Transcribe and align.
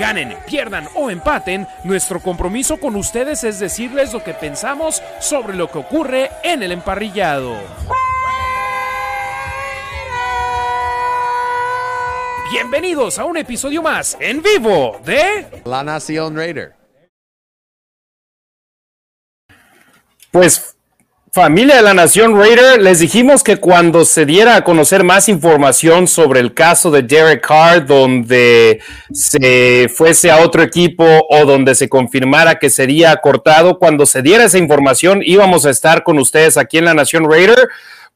Ganen, 0.00 0.34
pierdan 0.46 0.88
o 0.94 1.10
empaten, 1.10 1.68
nuestro 1.84 2.20
compromiso 2.20 2.80
con 2.80 2.96
ustedes 2.96 3.44
es 3.44 3.58
decirles 3.60 4.14
lo 4.14 4.24
que 4.24 4.32
pensamos 4.32 5.02
sobre 5.20 5.54
lo 5.54 5.70
que 5.70 5.76
ocurre 5.76 6.30
en 6.42 6.62
el 6.62 6.72
emparrillado. 6.72 7.54
Bienvenidos 12.50 13.18
a 13.18 13.26
un 13.26 13.36
episodio 13.36 13.82
más 13.82 14.16
en 14.20 14.42
vivo 14.42 14.98
de 15.04 15.62
La 15.66 15.84
Nación 15.84 16.34
Raider. 16.34 16.74
Pues 20.30 20.78
Familia 21.32 21.76
de 21.76 21.82
la 21.82 21.94
Nación 21.94 22.36
Raider, 22.36 22.82
les 22.82 22.98
dijimos 22.98 23.44
que 23.44 23.58
cuando 23.58 24.04
se 24.04 24.26
diera 24.26 24.56
a 24.56 24.64
conocer 24.64 25.04
más 25.04 25.28
información 25.28 26.08
sobre 26.08 26.40
el 26.40 26.54
caso 26.54 26.90
de 26.90 27.04
Derek 27.04 27.46
Carr, 27.46 27.86
donde 27.86 28.80
se 29.12 29.88
fuese 29.94 30.32
a 30.32 30.38
otro 30.38 30.60
equipo 30.64 31.04
o 31.28 31.44
donde 31.44 31.76
se 31.76 31.88
confirmara 31.88 32.58
que 32.58 32.68
sería 32.68 33.14
cortado, 33.18 33.78
cuando 33.78 34.06
se 34.06 34.22
diera 34.22 34.42
esa 34.42 34.58
información 34.58 35.20
íbamos 35.24 35.66
a 35.66 35.70
estar 35.70 36.02
con 36.02 36.18
ustedes 36.18 36.56
aquí 36.56 36.78
en 36.78 36.86
la 36.86 36.94
Nación 36.94 37.30
Raider 37.30 37.68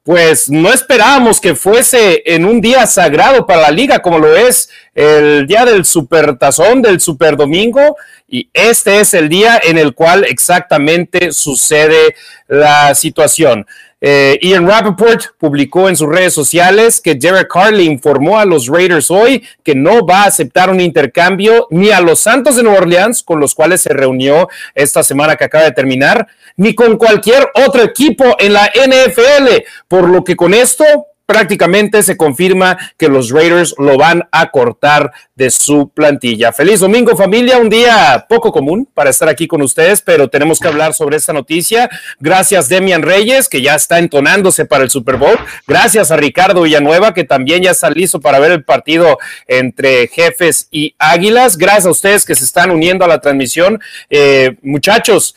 pues 0.05 0.51
no 0.51 0.71
esperábamos 0.71 1.41
que 1.41 1.55
fuese 1.55 2.21
en 2.27 2.45
un 2.45 2.61
día 2.61 2.85
sagrado 2.85 3.47
para 3.47 3.61
la 3.61 3.71
liga 3.71 4.03
como 4.03 4.19
lo 4.19 4.35
es 4.35 4.69
el 4.93 5.47
día 5.47 5.65
del 5.65 5.83
supertazón, 5.83 6.83
del 6.83 6.99
super 7.01 7.35
domingo, 7.35 7.97
y 8.27 8.47
este 8.53 8.99
es 8.99 9.15
el 9.15 9.29
día 9.29 9.59
en 9.63 9.79
el 9.79 9.95
cual 9.95 10.23
exactamente 10.23 11.31
sucede 11.31 12.15
la 12.47 12.93
situación. 12.93 13.65
Eh, 14.01 14.37
Ian 14.41 14.67
Rappaport 14.67 15.37
publicó 15.37 15.87
en 15.87 15.95
sus 15.95 16.09
redes 16.09 16.33
sociales 16.33 16.99
que 17.01 17.15
Derek 17.15 17.47
Carr 17.51 17.73
le 17.73 17.83
informó 17.83 18.37
a 18.37 18.45
los 18.45 18.67
Raiders 18.67 19.09
hoy 19.09 19.43
que 19.63 19.73
no 19.73 20.05
va 20.05 20.23
a 20.23 20.27
aceptar 20.27 20.69
un 20.69 20.81
intercambio 20.81 21.67
ni 21.71 21.89
a 21.89 22.01
los 22.01 22.19
Santos 22.19 22.57
de 22.57 22.63
Nueva 22.63 22.79
Orleans, 22.79 23.23
con 23.23 23.39
los 23.39 23.55
cuales 23.55 23.81
se 23.81 23.93
reunió 23.93 24.49
esta 24.73 25.01
semana 25.01 25.37
que 25.37 25.45
acaba 25.45 25.63
de 25.63 25.71
terminar, 25.71 26.27
ni 26.57 26.75
con 26.75 26.97
cualquier 26.97 27.49
otro 27.55 27.81
equipo 27.83 28.35
en 28.37 28.53
la 28.53 28.65
NFL, 28.65 29.63
por 29.87 30.09
lo 30.09 30.23
que 30.23 30.35
con 30.35 30.53
esto 30.53 30.83
prácticamente 31.25 32.03
se 32.03 32.17
confirma 32.17 32.77
que 32.97 33.07
los 33.07 33.31
Raiders 33.31 33.75
lo 33.77 33.97
van 33.97 34.27
a 34.31 34.51
cortar 34.51 35.11
de 35.35 35.49
su 35.49 35.89
plantilla. 35.89 36.53
Feliz 36.53 36.79
domingo 36.79 37.15
familia, 37.15 37.57
un 37.57 37.69
día 37.69 38.25
poco 38.29 38.51
común 38.51 38.87
para 38.93 39.09
estar 39.09 39.27
aquí 39.27 39.47
con 39.47 39.61
ustedes, 39.61 40.01
pero 40.01 40.29
tenemos 40.29 40.59
que 40.59 40.67
hablar 40.67 40.93
sobre 40.93 41.17
esta 41.17 41.33
noticia. 41.33 41.89
Gracias 42.19 42.69
Demian 42.69 43.01
Reyes, 43.01 43.49
que 43.49 43.61
ya 43.61 43.75
está 43.75 43.99
entonándose 43.99 44.65
para 44.65 44.83
el 44.83 44.89
Super 44.89 45.17
Bowl. 45.17 45.37
Gracias 45.67 46.11
a 46.11 46.17
Ricardo 46.17 46.61
Villanueva, 46.61 47.13
que 47.13 47.23
también 47.23 47.63
ya 47.63 47.71
está 47.71 47.89
listo 47.89 48.19
para 48.19 48.39
ver 48.39 48.51
el 48.51 48.63
partido 48.63 49.17
entre 49.47 50.07
jefes 50.07 50.67
y 50.71 50.95
águilas. 50.99 51.57
Gracias 51.57 51.87
a 51.87 51.91
ustedes 51.91 52.25
que 52.25 52.35
se 52.35 52.43
están 52.43 52.71
uniendo 52.71 53.03
a 53.03 53.07
la 53.07 53.19
transmisión. 53.19 53.79
Eh, 54.09 54.57
muchachos, 54.61 55.35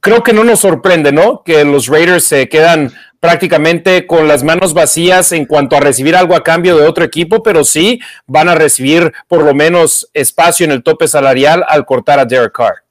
creo 0.00 0.22
que 0.22 0.32
no 0.32 0.44
nos 0.44 0.60
sorprende, 0.60 1.12
¿no? 1.12 1.42
Que 1.42 1.64
los 1.64 1.86
Raiders 1.86 2.24
se 2.24 2.48
quedan 2.48 2.92
prácticamente 3.20 4.06
con 4.06 4.26
las 4.26 4.42
manos 4.42 4.74
vacías 4.74 5.30
en 5.32 5.44
cuanto 5.44 5.76
a 5.76 5.80
recibir 5.80 6.16
algo 6.16 6.34
a 6.34 6.42
cambio 6.42 6.76
de 6.76 6.86
otro 6.86 7.04
equipo, 7.04 7.42
pero 7.42 7.64
sí 7.64 8.00
van 8.26 8.48
a 8.48 8.54
recibir 8.54 9.12
por 9.28 9.44
lo 9.44 9.54
menos 9.54 10.08
espacio 10.14 10.64
en 10.64 10.72
el 10.72 10.82
tope 10.82 11.06
salarial 11.06 11.64
al 11.68 11.84
cortar 11.84 12.18
a 12.18 12.24
Derek 12.24 12.52
Carr. 12.52 12.82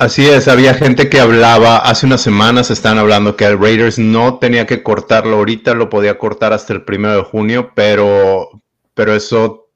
Así 0.00 0.28
es, 0.28 0.46
había 0.46 0.74
gente 0.74 1.08
que 1.08 1.18
hablaba, 1.18 1.78
hace 1.78 2.06
unas 2.06 2.20
semanas 2.20 2.70
estaban 2.70 2.98
hablando 2.98 3.34
que 3.34 3.44
el 3.44 3.58
Raiders 3.58 3.98
no 3.98 4.38
tenía 4.38 4.64
que 4.64 4.82
cortarlo 4.84 5.36
ahorita, 5.38 5.74
lo 5.74 5.90
podía 5.90 6.18
cortar 6.18 6.52
hasta 6.52 6.72
el 6.72 6.84
primero 6.84 7.16
de 7.16 7.24
junio, 7.24 7.72
pero, 7.74 8.62
pero 8.94 9.14
eso 9.14 9.70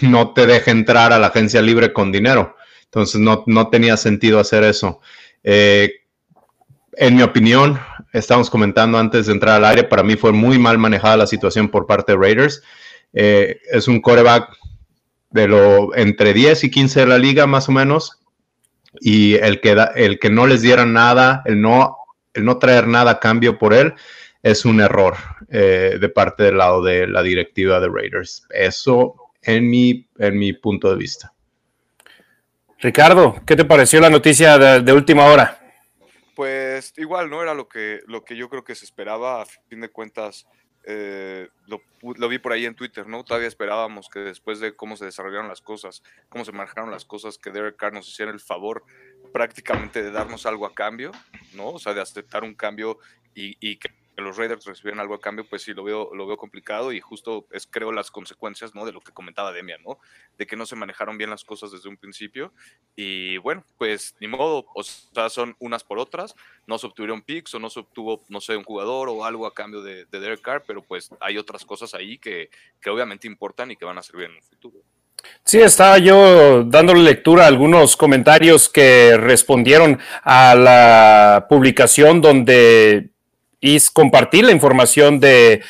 no 0.00 0.32
te 0.32 0.46
deja 0.46 0.70
entrar 0.70 1.12
a 1.12 1.18
la 1.18 1.26
agencia 1.26 1.60
libre 1.60 1.92
con 1.92 2.10
dinero. 2.10 2.56
Entonces 2.84 3.20
no, 3.20 3.44
no 3.46 3.68
tenía 3.68 3.98
sentido 3.98 4.40
hacer 4.40 4.64
eso. 4.64 5.00
Eh, 5.44 6.05
en 6.96 7.14
mi 7.14 7.22
opinión, 7.22 7.78
estamos 8.12 8.48
comentando 8.48 8.98
antes 8.98 9.26
de 9.26 9.32
entrar 9.32 9.56
al 9.56 9.64
aire, 9.66 9.84
para 9.84 10.02
mí 10.02 10.16
fue 10.16 10.32
muy 10.32 10.58
mal 10.58 10.78
manejada 10.78 11.18
la 11.18 11.26
situación 11.26 11.68
por 11.68 11.86
parte 11.86 12.12
de 12.12 12.18
Raiders. 12.18 12.62
Eh, 13.12 13.60
es 13.70 13.86
un 13.86 14.00
coreback 14.00 14.48
de 15.30 15.48
lo 15.48 15.94
entre 15.94 16.32
10 16.32 16.64
y 16.64 16.70
15 16.70 17.00
de 17.00 17.06
la 17.06 17.18
liga, 17.18 17.46
más 17.46 17.68
o 17.68 17.72
menos. 17.72 18.20
Y 18.98 19.34
el 19.34 19.60
que, 19.60 19.76
el 19.96 20.18
que 20.18 20.30
no 20.30 20.46
les 20.46 20.62
diera 20.62 20.86
nada, 20.86 21.42
el 21.44 21.60
no, 21.60 21.98
el 22.32 22.46
no 22.46 22.58
traer 22.58 22.86
nada 22.86 23.12
a 23.12 23.20
cambio 23.20 23.58
por 23.58 23.74
él, 23.74 23.92
es 24.42 24.64
un 24.64 24.80
error 24.80 25.16
eh, 25.50 25.98
de 26.00 26.08
parte 26.08 26.44
del 26.44 26.56
lado 26.56 26.82
de 26.82 27.06
la 27.06 27.22
directiva 27.22 27.78
de 27.78 27.88
Raiders. 27.88 28.46
Eso 28.48 29.16
en 29.42 29.68
mi, 29.68 30.08
en 30.18 30.38
mi 30.38 30.54
punto 30.54 30.88
de 30.90 30.96
vista. 30.96 31.32
Ricardo, 32.78 33.42
¿qué 33.46 33.54
te 33.54 33.64
pareció 33.66 34.00
la 34.00 34.10
noticia 34.10 34.80
de 34.80 34.92
última 34.92 35.26
hora? 35.26 35.65
Pues 36.36 36.92
igual, 36.98 37.30
¿no? 37.30 37.40
Era 37.40 37.54
lo 37.54 37.66
que, 37.66 38.02
lo 38.06 38.22
que 38.22 38.36
yo 38.36 38.50
creo 38.50 38.62
que 38.62 38.74
se 38.74 38.84
esperaba, 38.84 39.40
a 39.40 39.46
fin 39.46 39.80
de 39.80 39.88
cuentas, 39.88 40.46
eh, 40.84 41.48
lo, 41.66 41.80
lo, 42.14 42.28
vi 42.28 42.38
por 42.38 42.52
ahí 42.52 42.66
en 42.66 42.74
Twitter, 42.74 43.06
¿no? 43.06 43.24
Todavía 43.24 43.48
esperábamos 43.48 44.10
que 44.10 44.18
después 44.18 44.60
de 44.60 44.76
cómo 44.76 44.98
se 44.98 45.06
desarrollaron 45.06 45.48
las 45.48 45.62
cosas, 45.62 46.02
cómo 46.28 46.44
se 46.44 46.52
manejaron 46.52 46.90
las 46.90 47.06
cosas, 47.06 47.38
que 47.38 47.50
Derek 47.50 47.76
Carr 47.76 47.94
nos 47.94 48.06
hiciera 48.06 48.30
el 48.30 48.40
favor 48.40 48.84
prácticamente 49.32 50.02
de 50.02 50.10
darnos 50.10 50.44
algo 50.44 50.66
a 50.66 50.74
cambio, 50.74 51.10
¿no? 51.54 51.70
O 51.70 51.78
sea, 51.78 51.94
de 51.94 52.02
aceptar 52.02 52.44
un 52.44 52.54
cambio 52.54 52.98
y, 53.34 53.56
y 53.58 53.78
que 53.78 53.88
que 54.16 54.22
los 54.22 54.38
Raiders 54.38 54.64
recibieran 54.64 54.98
algo 54.98 55.14
a 55.14 55.20
cambio, 55.20 55.44
pues 55.48 55.62
sí, 55.62 55.74
lo 55.74 55.84
veo, 55.84 56.14
lo 56.14 56.26
veo 56.26 56.38
complicado 56.38 56.90
y 56.90 57.00
justo 57.00 57.46
es, 57.52 57.66
creo, 57.66 57.92
las 57.92 58.10
consecuencias, 58.10 58.74
¿no? 58.74 58.86
De 58.86 58.92
lo 58.92 59.02
que 59.02 59.12
comentaba 59.12 59.52
Demian, 59.52 59.82
¿no? 59.82 59.98
De 60.38 60.46
que 60.46 60.56
no 60.56 60.64
se 60.64 60.74
manejaron 60.74 61.18
bien 61.18 61.28
las 61.28 61.44
cosas 61.44 61.70
desde 61.70 61.90
un 61.90 61.98
principio 61.98 62.54
y 62.96 63.36
bueno, 63.38 63.62
pues 63.76 64.16
ni 64.18 64.26
modo, 64.26 64.64
o 64.74 64.82
sea, 64.82 65.28
son 65.28 65.54
unas 65.58 65.84
por 65.84 65.98
otras, 65.98 66.34
no 66.66 66.78
se 66.78 66.86
obtuvieron 66.86 67.20
picks 67.20 67.54
o 67.54 67.58
no 67.58 67.68
se 67.68 67.80
obtuvo, 67.80 68.24
no 68.30 68.40
sé, 68.40 68.56
un 68.56 68.64
jugador 68.64 69.10
o 69.10 69.22
algo 69.22 69.46
a 69.46 69.52
cambio 69.52 69.82
de, 69.82 70.06
de 70.06 70.20
Derek 70.20 70.40
Carr, 70.40 70.64
pero 70.66 70.82
pues 70.82 71.10
hay 71.20 71.36
otras 71.36 71.66
cosas 71.66 71.92
ahí 71.92 72.16
que, 72.16 72.48
que 72.80 72.88
obviamente 72.88 73.26
importan 73.26 73.70
y 73.70 73.76
que 73.76 73.84
van 73.84 73.98
a 73.98 74.02
servir 74.02 74.30
en 74.30 74.36
un 74.36 74.42
futuro. 74.42 74.78
Sí, 75.44 75.58
estaba 75.58 75.98
yo 75.98 76.64
dándole 76.64 77.02
lectura 77.02 77.44
a 77.44 77.48
algunos 77.48 77.96
comentarios 77.96 78.68
que 78.68 79.16
respondieron 79.18 79.98
a 80.22 80.54
la 80.54 81.46
publicación 81.48 82.20
donde 82.20 83.10
y 83.60 83.78
compartir 83.92 84.44
la 84.44 84.52
información 84.52 85.20
de 85.20 85.62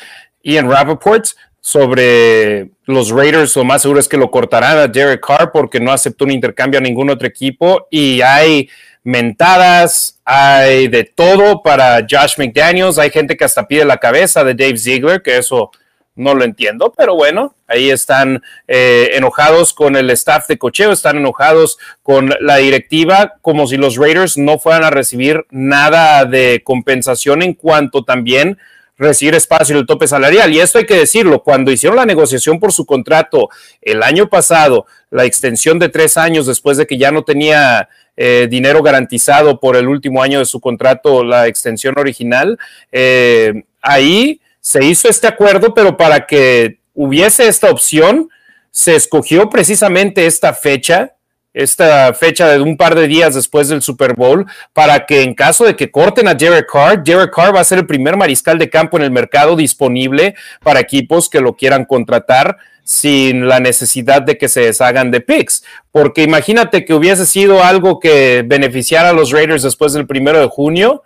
Ian 0.43 0.69
Rappaport 0.69 1.25
sobre 1.59 2.69
los 2.85 3.09
Raiders. 3.09 3.55
Lo 3.55 3.65
más 3.65 3.81
seguro 3.81 3.99
es 3.99 4.07
que 4.07 4.17
lo 4.17 4.31
cortarán 4.31 4.77
a 4.77 4.87
Derek 4.87 5.25
Carr 5.25 5.51
porque 5.51 5.79
no 5.79 5.91
aceptó 5.91 6.25
un 6.25 6.31
intercambio 6.31 6.79
a 6.79 6.83
ningún 6.83 7.09
otro 7.09 7.27
equipo. 7.27 7.87
Y 7.91 8.21
hay 8.21 8.69
mentadas, 9.03 10.19
hay 10.23 10.87
de 10.87 11.03
todo 11.03 11.61
para 11.61 12.05
Josh 12.09 12.35
McDaniels. 12.37 12.97
Hay 12.97 13.09
gente 13.09 13.35
que 13.35 13.45
hasta 13.45 13.67
pide 13.67 13.83
la 13.83 13.97
cabeza 13.97 14.43
de 14.43 14.53
Dave 14.53 14.77
Ziegler, 14.77 15.21
que 15.21 15.37
eso 15.37 15.71
no 16.17 16.33
lo 16.35 16.43
entiendo, 16.43 16.93
pero 16.97 17.15
bueno, 17.15 17.55
ahí 17.67 17.89
están 17.89 18.43
eh, 18.67 19.11
enojados 19.13 19.73
con 19.73 19.95
el 19.95 20.09
staff 20.09 20.47
de 20.47 20.57
cocheo, 20.57 20.91
están 20.91 21.17
enojados 21.17 21.77
con 22.03 22.33
la 22.41 22.57
directiva, 22.57 23.35
como 23.41 23.67
si 23.67 23.77
los 23.77 23.95
Raiders 23.95 24.37
no 24.37 24.59
fueran 24.59 24.83
a 24.83 24.89
recibir 24.89 25.45
nada 25.49 26.25
de 26.25 26.61
compensación 26.63 27.41
en 27.41 27.53
cuanto 27.53 28.03
también 28.03 28.57
recibir 28.97 29.35
espacio 29.35 29.75
en 29.75 29.81
el 29.81 29.85
tope 29.85 30.07
salarial. 30.07 30.51
Y 30.51 30.59
esto 30.59 30.79
hay 30.79 30.85
que 30.85 30.97
decirlo, 30.97 31.43
cuando 31.43 31.71
hicieron 31.71 31.97
la 31.97 32.05
negociación 32.05 32.59
por 32.59 32.73
su 32.73 32.85
contrato 32.85 33.49
el 33.81 34.01
año 34.03 34.27
pasado, 34.27 34.87
la 35.11 35.25
extensión 35.25 35.79
de 35.79 35.89
tres 35.89 36.17
años 36.17 36.47
después 36.47 36.77
de 36.77 36.87
que 36.87 36.97
ya 36.97 37.11
no 37.11 37.23
tenía 37.23 37.89
eh, 38.15 38.47
dinero 38.49 38.81
garantizado 38.81 39.59
por 39.59 39.75
el 39.75 39.87
último 39.87 40.23
año 40.23 40.39
de 40.39 40.45
su 40.45 40.59
contrato, 40.59 41.23
la 41.23 41.47
extensión 41.47 41.93
original, 41.99 42.57
eh, 42.91 43.63
ahí 43.81 44.41
se 44.67 44.83
hizo 44.83 45.07
este 45.07 45.27
acuerdo, 45.27 45.73
pero 45.73 45.95
para 45.95 46.25
que 46.25 46.81
hubiese 46.93 47.47
esta 47.47 47.71
opción, 47.71 48.27
se 48.69 48.97
escogió 48.97 49.49
precisamente 49.49 50.25
esta 50.25 50.53
fecha, 50.53 51.13
esta 51.53 52.13
fecha 52.13 52.49
de 52.49 52.59
un 52.59 52.75
par 52.75 52.93
de 52.93 53.07
días 53.07 53.33
después 53.33 53.69
del 53.69 53.81
Super 53.81 54.13
Bowl, 54.13 54.45
para 54.73 55.05
que 55.05 55.21
en 55.21 55.35
caso 55.35 55.63
de 55.63 55.77
que 55.77 55.89
corten 55.89 56.27
a 56.27 56.33
Derek 56.33 56.69
Carr, 56.69 57.01
Derek 57.01 57.33
Carr 57.33 57.55
va 57.55 57.61
a 57.61 57.63
ser 57.63 57.77
el 57.77 57.87
primer 57.87 58.17
mariscal 58.17 58.57
de 58.57 58.69
campo 58.69 58.97
en 58.97 59.03
el 59.03 59.11
mercado 59.11 59.55
disponible 59.55 60.35
para 60.61 60.81
equipos 60.81 61.29
que 61.29 61.39
lo 61.39 61.55
quieran 61.55 61.85
contratar 61.85 62.57
sin 62.83 63.47
la 63.47 63.61
necesidad 63.61 64.21
de 64.21 64.37
que 64.37 64.49
se 64.49 64.63
deshagan 64.63 65.11
de 65.11 65.21
picks. 65.21 65.63
Porque 65.93 66.23
imagínate 66.23 66.83
que 66.83 66.93
hubiese 66.93 67.25
sido 67.25 67.63
algo 67.63 68.01
que 68.01 68.43
beneficiara 68.45 69.11
a 69.11 69.13
los 69.13 69.31
Raiders 69.31 69.63
después 69.63 69.93
del 69.93 70.07
primero 70.07 70.41
de 70.41 70.47
junio, 70.47 71.03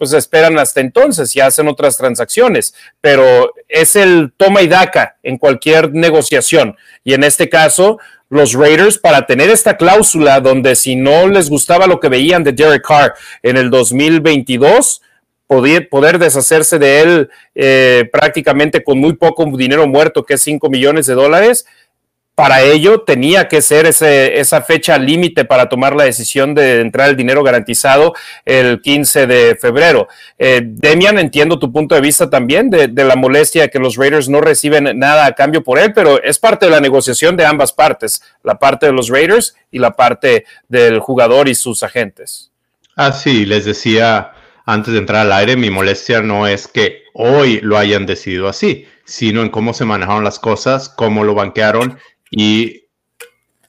pues 0.00 0.14
esperan 0.14 0.58
hasta 0.58 0.80
entonces 0.80 1.36
y 1.36 1.40
hacen 1.40 1.68
otras 1.68 1.98
transacciones. 1.98 2.74
Pero 3.02 3.52
es 3.68 3.96
el 3.96 4.32
toma 4.34 4.62
y 4.62 4.66
daca 4.66 5.18
en 5.22 5.36
cualquier 5.36 5.92
negociación. 5.92 6.74
Y 7.04 7.12
en 7.12 7.22
este 7.22 7.50
caso, 7.50 7.98
los 8.30 8.54
Raiders 8.54 8.96
para 8.96 9.26
tener 9.26 9.50
esta 9.50 9.76
cláusula 9.76 10.40
donde 10.40 10.74
si 10.74 10.96
no 10.96 11.28
les 11.28 11.50
gustaba 11.50 11.86
lo 11.86 12.00
que 12.00 12.08
veían 12.08 12.42
de 12.42 12.52
Derek 12.52 12.82
Carr 12.82 13.12
en 13.42 13.58
el 13.58 13.68
2022, 13.68 15.02
poder, 15.46 15.90
poder 15.90 16.18
deshacerse 16.18 16.78
de 16.78 17.00
él 17.02 17.30
eh, 17.54 18.08
prácticamente 18.10 18.82
con 18.82 18.98
muy 18.98 19.16
poco 19.16 19.44
dinero 19.54 19.86
muerto, 19.86 20.24
que 20.24 20.34
es 20.34 20.40
5 20.40 20.70
millones 20.70 21.04
de 21.04 21.12
dólares, 21.12 21.66
para 22.34 22.62
ello 22.62 23.02
tenía 23.02 23.48
que 23.48 23.60
ser 23.60 23.86
esa 23.86 24.62
fecha 24.62 24.96
límite 24.96 25.44
para 25.44 25.68
tomar 25.68 25.94
la 25.94 26.04
decisión 26.04 26.54
de 26.54 26.80
entrar 26.80 27.10
el 27.10 27.16
dinero 27.16 27.42
garantizado 27.42 28.14
el 28.46 28.80
15 28.80 29.26
de 29.26 29.56
febrero. 29.56 30.08
Eh, 30.38 30.62
Demian, 30.64 31.18
entiendo 31.18 31.58
tu 31.58 31.70
punto 31.70 31.94
de 31.94 32.00
vista 32.00 32.30
también 32.30 32.70
de, 32.70 32.88
la 32.88 33.16
molestia 33.16 33.62
de 33.62 33.70
que 33.70 33.78
los 33.78 33.96
Raiders 33.96 34.28
no 34.28 34.40
reciben 34.40 34.98
nada 34.98 35.26
a 35.26 35.32
cambio 35.32 35.62
por 35.62 35.78
él, 35.78 35.92
pero 35.92 36.22
es 36.22 36.38
parte 36.38 36.66
de 36.66 36.72
la 36.72 36.80
negociación 36.80 37.36
de 37.36 37.44
ambas 37.44 37.72
partes, 37.72 38.22
la 38.42 38.58
parte 38.58 38.86
de 38.86 38.92
los 38.92 39.08
Raiders 39.08 39.54
y 39.70 39.78
la 39.78 39.90
parte 39.90 40.46
del 40.68 40.98
jugador 40.98 41.48
y 41.48 41.54
sus 41.54 41.82
agentes. 41.82 42.50
Ah, 42.96 43.12
sí, 43.12 43.44
les 43.44 43.66
decía 43.66 44.32
antes 44.64 44.92
de 44.92 45.00
entrar 45.00 45.26
al 45.26 45.32
aire, 45.32 45.56
mi 45.56 45.68
molestia 45.68 46.22
no 46.22 46.46
es 46.46 46.68
que 46.68 47.02
hoy 47.12 47.60
lo 47.60 47.76
hayan 47.76 48.06
decidido 48.06 48.48
así, 48.48 48.86
sino 49.04 49.42
en 49.42 49.48
cómo 49.48 49.74
se 49.74 49.84
manejaron 49.84 50.22
las 50.22 50.38
cosas, 50.38 50.88
cómo 50.88 51.24
lo 51.24 51.34
banquearon 51.34 51.98
y 52.30 52.84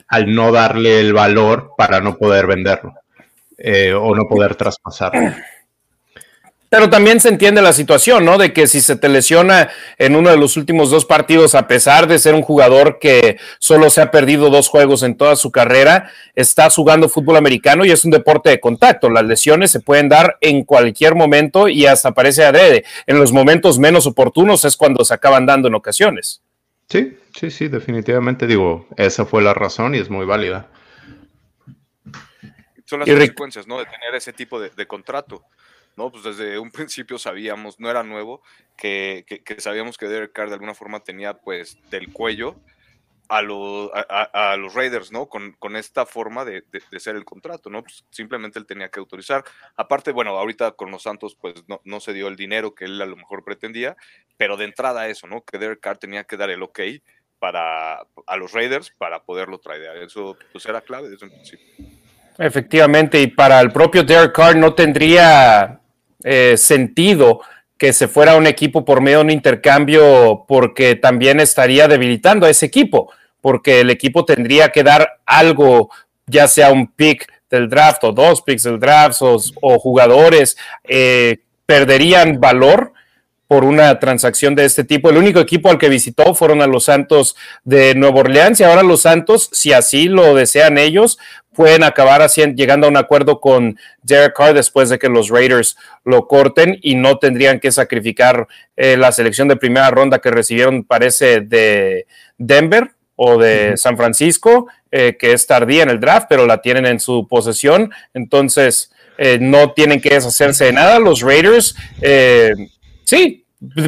al 0.08 0.34
no 0.34 0.52
darle 0.52 1.00
el 1.00 1.14
valor 1.14 1.72
para 1.78 2.02
no 2.02 2.18
poder 2.18 2.46
venderlo 2.46 2.94
eh, 3.58 3.94
o 3.94 4.16
no 4.16 4.28
poder 4.28 4.56
traspasarlo. 4.56 5.34
Pero 6.72 6.90
también 6.90 7.20
se 7.20 7.28
entiende 7.28 7.62
la 7.62 7.74
situación, 7.74 8.24
¿no? 8.24 8.38
De 8.38 8.54
que 8.54 8.66
si 8.66 8.80
se 8.80 8.96
te 8.96 9.10
lesiona 9.10 9.70
en 9.98 10.16
uno 10.16 10.30
de 10.30 10.38
los 10.38 10.56
últimos 10.56 10.90
dos 10.90 11.06
partidos, 11.06 11.54
a 11.54 11.68
pesar 11.68 12.08
de 12.08 12.18
ser 12.18 12.34
un 12.34 12.44
jugador 12.44 12.98
que 12.98 13.38
solo 13.60 13.90
se 13.90 14.00
ha 14.00 14.10
perdido 14.10 14.50
dos 14.50 14.70
juegos 14.70 15.04
en 15.04 15.16
toda 15.16 15.36
su 15.36 15.52
carrera, 15.52 16.10
está 16.34 16.70
jugando 16.70 17.10
fútbol 17.10 17.36
americano 17.36 17.84
y 17.84 17.92
es 17.92 18.06
un 18.06 18.12
deporte 18.12 18.52
de 18.52 18.62
contacto. 18.62 19.10
Las 19.10 19.26
lesiones 19.26 19.70
se 19.70 19.82
pueden 19.82 20.08
dar 20.08 20.38
en 20.40 20.64
cualquier 20.64 21.14
momento 21.14 21.68
y 21.68 21.88
hasta 21.88 22.14
parece 22.14 22.46
adrede. 22.46 22.86
En 23.06 23.20
los 23.20 23.34
momentos 23.34 23.78
menos 23.78 24.08
oportunos 24.08 24.64
es 24.64 24.78
cuando 24.78 25.04
se 25.04 25.14
acaban 25.14 25.46
dando 25.46 25.68
en 25.68 25.76
ocasiones. 25.76 26.42
Sí, 26.88 27.18
sí, 27.34 27.52
sí, 27.52 27.68
definitivamente 27.68 28.48
digo, 28.48 28.88
esa 28.98 29.26
fue 29.26 29.42
la 29.42 29.54
razón 29.54 29.96
y 29.96 30.00
es 30.00 30.10
muy 30.10 30.26
válida. 30.26 30.70
Son 32.86 33.00
las 33.00 33.10
consecuencias, 33.10 33.68
¿no? 33.68 33.80
De 33.80 33.86
tener 33.86 34.16
ese 34.16 34.34
tipo 34.34 34.60
de, 34.60 34.88
contrato. 34.88 35.44
¿no? 35.96 36.12
Pues 36.12 36.24
desde 36.24 36.58
un 36.58 36.72
principio 36.72 37.20
sabíamos, 37.20 37.80
no 37.80 37.90
era 37.90 38.04
nuevo, 38.04 38.42
que, 38.78 39.26
que, 39.28 39.60
sabíamos 39.60 39.98
que 39.98 40.08
Derek 40.08 40.32
Carr 40.32 40.48
de 40.48 40.54
alguna 40.54 40.74
forma 40.74 41.02
tenía 41.02 41.34
pues 41.34 41.78
del 41.90 42.12
cuello 42.14 42.56
a, 43.32 44.58
los 44.58 44.74
Raiders, 44.74 45.12
¿no? 45.12 45.28
Con, 45.28 45.76
esta 45.76 46.06
forma 46.06 46.44
de, 46.44 46.64
ser 46.98 47.16
el 47.16 47.24
contrato, 47.24 47.70
¿no? 47.70 47.82
Pues 47.82 48.04
simplemente 48.10 48.60
él 48.60 48.66
tenía 48.66 48.90
que 48.90 49.00
autorizar. 49.00 49.44
Aparte, 49.78 50.12
bueno, 50.12 50.32
ahorita 50.32 50.72
con 50.72 50.92
los 50.92 51.04
Santos, 51.04 51.38
pues 51.40 51.64
no, 51.68 52.00
se 52.00 52.14
dio 52.14 52.28
el 52.28 52.36
dinero 52.36 52.76
que 52.76 52.86
él 52.86 53.02
a 53.02 53.06
lo 53.06 53.16
mejor 53.16 53.44
pretendía, 53.44 53.96
pero 54.38 54.58
de 54.58 54.66
entrada 54.66 55.08
eso, 55.08 55.28
¿no? 55.28 55.44
Que 55.44 55.58
Derek 55.58 55.80
Carr 55.80 55.98
tenía 55.98 56.26
que 56.26 56.38
dar 56.38 56.50
el 56.50 56.62
ok 56.62 56.80
para, 57.42 58.06
a 58.28 58.38
los 58.38 58.54
Raiders 58.54 58.94
para 58.96 59.24
poderlo 59.24 59.58
traer. 59.58 59.98
Eso 59.98 60.38
pues 60.52 60.64
era 60.68 60.80
clave 60.80 61.10
desde 61.10 61.28
principio. 61.28 61.66
Efectivamente, 62.38 63.20
y 63.20 63.28
para 63.28 63.60
el 63.60 63.72
propio 63.72 64.04
Derek 64.04 64.32
Carr 64.32 64.56
no 64.56 64.76
tendría 64.76 65.80
eh, 66.24 66.56
sentido 66.56 67.42
que 67.78 67.94
se 67.94 68.08
fuera 68.08 68.36
un 68.36 68.46
equipo 68.46 68.86
por 68.86 69.02
medio 69.02 69.18
de 69.18 69.24
un 69.24 69.32
intercambio 69.32 70.46
porque 70.48 70.96
también 70.96 71.40
estaría 71.40 71.88
debilitando 71.88 72.46
a 72.46 72.50
ese 72.52 72.68
equipo 72.68 73.12
porque 73.42 73.82
el 73.82 73.90
equipo 73.90 74.24
tendría 74.24 74.70
que 74.70 74.84
dar 74.84 75.20
algo, 75.26 75.90
ya 76.28 76.48
sea 76.48 76.72
un 76.72 76.88
pick 76.88 77.28
del 77.50 77.70
draft 77.70 78.04
o 78.04 78.12
dos 78.12 78.44
picks 78.44 78.64
del 78.64 78.80
draft 78.80 79.22
o, 79.22 79.80
jugadores, 79.80 80.56
eh, 80.88 81.40
perderían 81.66 82.40
valor 82.40 82.94
por 83.52 83.66
una 83.66 84.00
transacción 84.00 84.56
de 84.56 84.64
este 84.64 84.86
tipo. 84.86 85.10
El 85.10 85.18
único 85.18 85.42
equipo 85.42 85.70
al 85.70 85.78
que 85.78 85.90
visitó 85.90 86.34
fueron 86.34 86.62
a 86.62 86.68
los 86.68 86.86
Santos 86.86 87.36
de 87.66 87.94
Nueva 87.96 88.22
Orleans 88.22 88.58
y 88.62 88.64
ahora 88.64 88.82
los 88.82 89.02
Santos, 89.02 89.50
si 89.52 89.74
así 89.74 90.08
lo 90.08 90.34
desean 90.36 90.78
ellos, 90.78 91.20
pueden 91.54 91.84
acabar 91.84 92.26
llegando 92.30 92.88
a 92.88 92.90
un 92.90 92.96
acuerdo 92.96 93.42
con 93.42 93.78
Derek 94.04 94.38
Carr 94.38 94.54
después 94.54 94.88
de 94.88 94.98
que 94.98 95.10
los 95.10 95.28
Raiders 95.28 95.76
lo 96.06 96.30
corten 96.30 96.80
y 96.82 96.96
no 96.96 97.18
tendrían 97.18 97.60
que 97.60 97.74
sacrificar 97.74 98.48
eh, 98.78 98.96
la 98.96 99.12
selección 99.12 99.50
de 99.50 99.58
primera 99.58 99.92
ronda 99.92 100.20
que 100.20 100.32
recibieron, 100.32 100.86
parece, 100.86 101.42
de 101.42 102.08
Denver 102.38 102.92
o 103.18 103.38
de 103.38 103.76
San 103.76 103.98
Francisco, 103.98 104.68
eh, 104.92 105.18
que 105.20 105.34
es 105.34 105.46
tardía 105.46 105.84
en 105.84 105.90
el 105.90 106.00
draft, 106.00 106.28
pero 106.30 106.46
la 106.48 106.62
tienen 106.62 106.86
en 106.86 107.02
su 107.02 107.28
posesión. 107.28 107.92
Entonces, 108.14 108.94
eh, 109.18 109.40
no 109.42 109.74
tienen 109.74 110.00
que 110.00 110.12
deshacerse 110.12 110.64
de 110.64 110.72
nada. 110.72 111.00
Los 111.00 111.20
Raiders, 111.20 111.76
eh, 112.02 112.54
sí, 113.04 113.41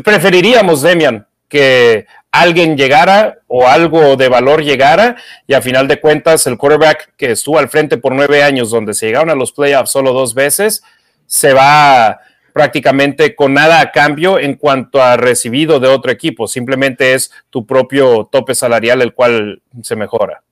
preferiríamos, 0.04 0.82
Demian, 0.82 1.28
que 1.48 2.06
alguien 2.32 2.76
llegara 2.76 3.40
o 3.48 3.68
algo 3.68 4.16
de 4.16 4.28
valor 4.28 4.64
llegara 4.64 5.16
y 5.46 5.54
a 5.54 5.62
final 5.62 5.88
de 5.88 6.00
cuentas 6.00 6.48
el 6.48 6.58
quarterback 6.58 7.14
que 7.16 7.32
estuvo 7.32 7.60
al 7.60 7.70
frente 7.70 7.98
por 7.98 8.14
nueve 8.14 8.42
años, 8.42 8.72
donde 8.72 8.94
se 8.94 9.06
llegaron 9.06 9.30
a 9.30 9.36
los 9.36 9.52
playoffs 9.52 9.92
solo 9.92 10.14
dos 10.14 10.34
veces, 10.34 10.84
se 11.28 11.54
va 11.54 12.20
prácticamente 12.54 13.36
con 13.36 13.54
nada 13.54 13.82
a 13.82 13.92
cambio 13.92 14.40
en 14.40 14.56
cuanto 14.56 15.02
a 15.02 15.18
recibido 15.18 15.80
de 15.80 15.88
otro 15.88 16.12
equipo. 16.12 16.48
Simplemente 16.48 17.14
es 17.14 17.32
tu 17.50 17.66
propio 17.66 18.30
tope 18.32 18.56
salarial 18.56 19.02
el 19.02 19.14
cual 19.14 19.62
se 19.82 19.96
mejora. 19.96 20.44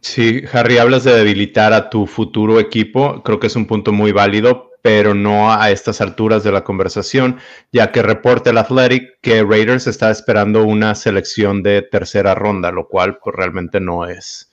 Sí, 0.00 0.44
Harry, 0.52 0.78
hablas 0.78 1.04
de 1.04 1.12
debilitar 1.12 1.72
a 1.72 1.90
tu 1.90 2.06
futuro 2.06 2.60
equipo. 2.60 3.22
Creo 3.22 3.40
que 3.40 3.48
es 3.48 3.56
un 3.56 3.66
punto 3.66 3.92
muy 3.92 4.12
válido, 4.12 4.69
pero 4.82 5.14
no 5.14 5.52
a 5.52 5.70
estas 5.70 6.00
alturas 6.00 6.42
de 6.44 6.52
la 6.52 6.64
conversación, 6.64 7.38
ya 7.72 7.92
que 7.92 8.02
reporta 8.02 8.50
el 8.50 8.58
Athletic 8.58 9.18
que 9.20 9.42
Raiders 9.42 9.86
está 9.86 10.10
esperando 10.10 10.64
una 10.64 10.94
selección 10.94 11.62
de 11.62 11.82
tercera 11.82 12.34
ronda, 12.34 12.70
lo 12.70 12.88
cual 12.88 13.18
pues, 13.18 13.36
realmente 13.36 13.80
no 13.80 14.06
es 14.06 14.46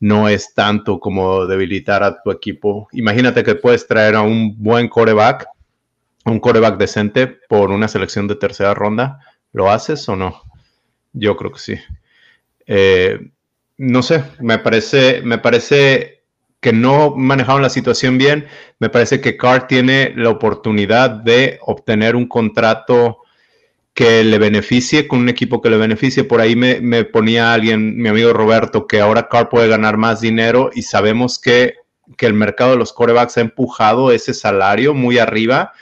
no 0.00 0.28
es 0.28 0.52
tanto 0.52 1.00
como 1.00 1.46
debilitar 1.46 2.02
a 2.02 2.20
tu 2.20 2.30
equipo. 2.30 2.88
Imagínate 2.92 3.42
que 3.42 3.54
puedes 3.54 3.86
traer 3.86 4.16
a 4.16 4.22
un 4.22 4.54
buen 4.62 4.88
coreback 4.88 5.46
un 6.24 6.40
coreback 6.40 6.78
decente 6.78 7.26
por 7.26 7.70
una 7.70 7.88
selección 7.88 8.26
de 8.26 8.36
tercera 8.36 8.74
ronda, 8.74 9.20
¿lo 9.52 9.70
haces 9.70 10.08
o 10.08 10.16
no? 10.16 10.42
Yo 11.12 11.36
creo 11.36 11.52
que 11.52 11.58
sí. 11.58 11.74
Eh, 12.66 13.30
no 13.76 14.02
sé, 14.02 14.24
me 14.40 14.58
parece, 14.58 15.20
me 15.22 15.38
parece 15.38 16.13
que 16.64 16.72
no 16.72 17.14
manejaron 17.14 17.60
la 17.60 17.68
situación 17.68 18.16
bien. 18.16 18.46
Me 18.78 18.88
parece 18.88 19.20
que 19.20 19.36
Carr 19.36 19.66
tiene 19.66 20.14
la 20.16 20.30
oportunidad 20.30 21.10
de 21.10 21.58
obtener 21.60 22.16
un 22.16 22.26
contrato 22.26 23.18
que 23.92 24.24
le 24.24 24.38
beneficie, 24.38 25.06
con 25.06 25.20
un 25.20 25.28
equipo 25.28 25.60
que 25.60 25.68
le 25.68 25.76
beneficie. 25.76 26.24
Por 26.24 26.40
ahí 26.40 26.56
me, 26.56 26.80
me 26.80 27.04
ponía 27.04 27.52
alguien, 27.52 27.96
mi 27.96 28.08
amigo 28.08 28.32
Roberto, 28.32 28.86
que 28.86 29.00
ahora 29.00 29.28
Carr 29.28 29.50
puede 29.50 29.68
ganar 29.68 29.98
más 29.98 30.22
dinero 30.22 30.70
y 30.74 30.82
sabemos 30.82 31.38
que, 31.38 31.74
que 32.16 32.24
el 32.24 32.34
mercado 32.34 32.72
de 32.72 32.78
los 32.78 32.94
corebacks 32.94 33.36
ha 33.36 33.42
empujado 33.42 34.10
ese 34.10 34.32
salario 34.32 34.94
muy 34.94 35.18
arriba 35.18 35.72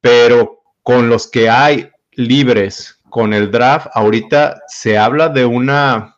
pero 0.00 0.62
con 0.82 1.08
los 1.08 1.26
que 1.26 1.50
hay 1.50 1.90
libres 2.12 3.00
con 3.08 3.32
el 3.32 3.50
draft, 3.50 3.88
ahorita 3.94 4.62
se 4.68 4.98
habla 4.98 5.28
de 5.28 5.44
una 5.44 6.17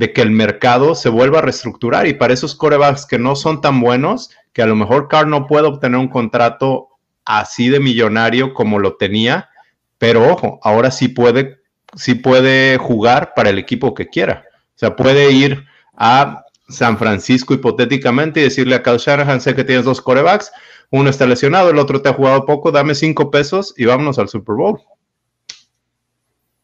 de 0.00 0.14
que 0.14 0.22
el 0.22 0.30
mercado 0.30 0.94
se 0.94 1.10
vuelva 1.10 1.40
a 1.40 1.42
reestructurar 1.42 2.06
y 2.06 2.14
para 2.14 2.32
esos 2.32 2.54
corebacks 2.54 3.04
que 3.04 3.18
no 3.18 3.36
son 3.36 3.60
tan 3.60 3.82
buenos, 3.82 4.30
que 4.54 4.62
a 4.62 4.66
lo 4.66 4.74
mejor 4.74 5.08
Carr 5.08 5.26
no 5.26 5.46
puede 5.46 5.66
obtener 5.66 6.00
un 6.00 6.08
contrato 6.08 6.88
así 7.26 7.68
de 7.68 7.80
millonario 7.80 8.54
como 8.54 8.78
lo 8.78 8.96
tenía, 8.96 9.50
pero 9.98 10.26
ojo, 10.26 10.58
ahora 10.62 10.90
sí 10.90 11.08
puede, 11.08 11.58
sí 11.96 12.14
puede 12.14 12.78
jugar 12.78 13.34
para 13.36 13.50
el 13.50 13.58
equipo 13.58 13.92
que 13.92 14.08
quiera. 14.08 14.44
O 14.74 14.78
sea, 14.78 14.96
puede 14.96 15.32
ir 15.32 15.66
a 15.94 16.44
San 16.70 16.96
Francisco 16.96 17.52
hipotéticamente 17.52 18.40
y 18.40 18.44
decirle 18.44 18.76
a 18.76 18.82
Kyle 18.82 18.96
Shanahan, 18.96 19.42
sé 19.42 19.54
que 19.54 19.64
tienes 19.64 19.84
dos 19.84 20.00
corebacks, 20.00 20.50
uno 20.88 21.10
está 21.10 21.26
lesionado, 21.26 21.68
el 21.68 21.78
otro 21.78 22.00
te 22.00 22.08
ha 22.08 22.14
jugado 22.14 22.46
poco, 22.46 22.72
dame 22.72 22.94
cinco 22.94 23.30
pesos 23.30 23.74
y 23.76 23.84
vámonos 23.84 24.18
al 24.18 24.30
Super 24.30 24.54
Bowl. 24.54 24.80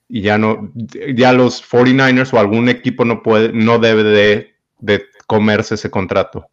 Y 0.08 0.22
ya 0.22 0.38
no, 0.38 0.72
ya 1.14 1.32
los 1.32 1.62
49ers 1.68 2.32
o 2.32 2.38
algún 2.38 2.68
equipo 2.68 3.04
no 3.04 3.22
puede, 3.22 3.52
no 3.52 3.78
debe 3.78 4.04
de, 4.04 4.54
de 4.78 5.04
comerse 5.26 5.74
ese 5.74 5.90
contrato. 5.90 6.46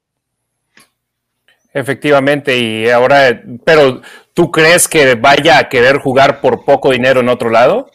Efectivamente, 1.73 2.57
y 2.57 2.89
ahora, 2.89 3.41
pero 3.63 4.01
¿tú 4.33 4.51
crees 4.51 4.87
que 4.87 5.15
vaya 5.15 5.57
a 5.57 5.69
querer 5.69 5.97
jugar 5.97 6.41
por 6.41 6.65
poco 6.65 6.91
dinero 6.91 7.19
en 7.19 7.29
otro 7.29 7.49
lado? 7.49 7.89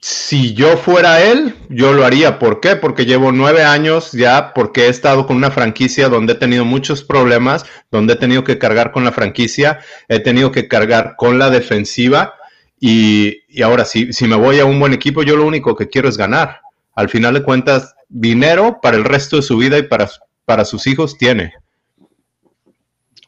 si 0.00 0.54
yo 0.54 0.78
fuera 0.78 1.22
él, 1.22 1.54
yo 1.68 1.92
lo 1.92 2.04
haría. 2.04 2.38
¿Por 2.38 2.60
qué? 2.60 2.76
Porque 2.76 3.04
llevo 3.04 3.32
nueve 3.32 3.62
años 3.62 4.12
ya, 4.12 4.52
porque 4.54 4.86
he 4.86 4.88
estado 4.88 5.26
con 5.26 5.36
una 5.36 5.50
franquicia 5.50 6.08
donde 6.08 6.32
he 6.32 6.36
tenido 6.36 6.64
muchos 6.64 7.04
problemas, 7.04 7.66
donde 7.90 8.14
he 8.14 8.16
tenido 8.16 8.42
que 8.42 8.58
cargar 8.58 8.92
con 8.92 9.04
la 9.04 9.12
franquicia, 9.12 9.80
he 10.08 10.20
tenido 10.20 10.52
que 10.52 10.68
cargar 10.68 11.14
con 11.16 11.38
la 11.38 11.50
defensiva. 11.50 12.34
Y, 12.80 13.62
ahora, 13.62 13.84
si, 13.84 14.12
si 14.12 14.26
me 14.26 14.36
voy 14.36 14.58
a 14.58 14.64
un 14.64 14.80
buen 14.80 14.94
equipo, 14.94 15.22
yo 15.22 15.36
lo 15.36 15.44
único 15.44 15.76
que 15.76 15.88
quiero 15.88 16.08
es 16.08 16.16
ganar. 16.16 16.60
Al 16.94 17.10
final 17.10 17.34
de 17.34 17.42
cuentas, 17.42 17.94
dinero 18.08 18.80
para 18.80 18.96
el 18.96 19.04
resto 19.04 19.36
de 19.36 19.42
su 19.42 19.58
vida 19.58 19.78
y 19.78 19.82
para, 19.82 20.10
para 20.46 20.64
sus 20.64 20.86
hijos 20.86 21.16
tiene. 21.16 21.52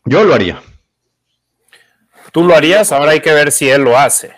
Yo 0.04 0.24
lo 0.24 0.34
haría. 0.34 0.60
Tú 2.32 2.44
lo 2.44 2.56
harías, 2.56 2.90
ahora 2.92 3.12
hay 3.12 3.20
que 3.20 3.32
ver 3.32 3.52
si 3.52 3.68
él 3.68 3.82
lo 3.82 3.98
hace. 3.98 4.32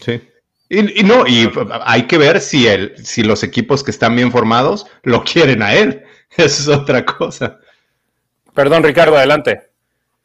Sí. 0.00 0.22
Y, 0.70 1.02
no, 1.02 1.26
y 1.26 1.50
hay 1.84 2.06
que 2.06 2.18
ver 2.18 2.40
si, 2.40 2.66
el, 2.66 2.94
si 3.04 3.22
los 3.22 3.42
equipos 3.42 3.82
que 3.82 3.90
están 3.90 4.16
bien 4.16 4.32
formados 4.32 4.86
lo 5.02 5.22
quieren 5.22 5.62
a 5.62 5.74
él. 5.74 6.02
Eso 6.36 6.72
es 6.72 6.78
otra 6.78 7.04
cosa. 7.04 7.58
Perdón, 8.54 8.82
Ricardo, 8.82 9.16
adelante. 9.16 9.67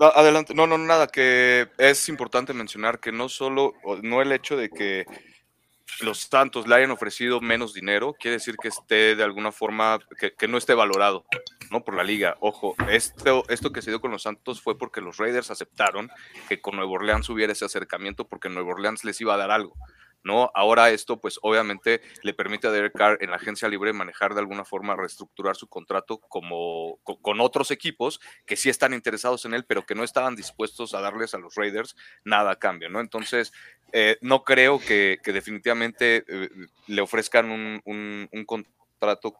Adelante, 0.07 0.53
no, 0.53 0.67
no, 0.67 0.77
nada, 0.77 1.07
que 1.07 1.69
es 1.77 2.09
importante 2.09 2.53
mencionar 2.53 2.99
que 2.99 3.11
no 3.11 3.29
solo, 3.29 3.73
no 4.01 4.21
el 4.21 4.31
hecho 4.31 4.57
de 4.57 4.69
que 4.69 5.05
los 6.01 6.21
Santos 6.21 6.67
le 6.67 6.75
hayan 6.75 6.91
ofrecido 6.91 7.41
menos 7.41 7.73
dinero, 7.73 8.15
quiere 8.19 8.37
decir 8.37 8.55
que 8.61 8.69
esté 8.69 9.15
de 9.15 9.23
alguna 9.23 9.51
forma, 9.51 9.99
que, 10.19 10.33
que, 10.33 10.47
no 10.47 10.57
esté 10.57 10.73
valorado, 10.73 11.25
¿no? 11.69 11.83
Por 11.83 11.95
la 11.95 12.03
liga. 12.03 12.37
Ojo, 12.39 12.75
esto, 12.89 13.43
esto 13.49 13.71
que 13.71 13.81
se 13.81 13.91
dio 13.91 14.01
con 14.01 14.11
los 14.11 14.23
Santos 14.23 14.61
fue 14.61 14.77
porque 14.77 15.01
los 15.01 15.17
Raiders 15.17 15.51
aceptaron 15.51 16.09
que 16.49 16.61
con 16.61 16.75
Nuevo 16.75 16.93
Orleans 16.93 17.29
hubiera 17.29 17.53
ese 17.53 17.65
acercamiento 17.65 18.27
porque 18.27 18.49
Nuevo 18.49 18.71
Orleans 18.71 19.03
les 19.03 19.19
iba 19.21 19.33
a 19.33 19.37
dar 19.37 19.51
algo. 19.51 19.75
¿No? 20.23 20.51
Ahora 20.53 20.89
esto, 20.89 21.19
pues 21.19 21.39
obviamente 21.41 22.01
le 22.21 22.33
permite 22.33 22.67
a 22.67 22.71
Derek 22.71 22.93
Carr 22.93 23.17
en 23.21 23.29
la 23.29 23.35
agencia 23.35 23.67
libre 23.67 23.93
manejar 23.93 24.33
de 24.33 24.39
alguna 24.39 24.65
forma, 24.65 24.95
reestructurar 24.95 25.55
su 25.55 25.67
contrato 25.67 26.17
como 26.17 26.99
con, 27.03 27.41
otros 27.41 27.71
equipos 27.71 28.19
que 28.45 28.55
sí 28.55 28.69
están 28.69 28.93
interesados 28.93 29.45
en 29.45 29.53
él, 29.53 29.65
pero 29.65 29.85
que 29.85 29.95
no 29.95 30.03
estaban 30.03 30.35
dispuestos 30.35 30.93
a 30.93 31.01
darles 31.01 31.33
a 31.33 31.37
los 31.37 31.55
Raiders 31.55 31.95
nada 32.23 32.51
a 32.51 32.59
cambio, 32.59 32.89
¿no? 32.89 32.99
Entonces, 32.99 33.51
eh, 33.91 34.17
no 34.21 34.43
creo 34.43 34.79
que, 34.79 35.19
definitivamente 35.25 36.23
eh, 36.27 36.49
le 36.87 37.01
ofrezcan 37.01 37.51
un, 37.51 37.81
un 38.31 38.45
contrato 38.45 39.35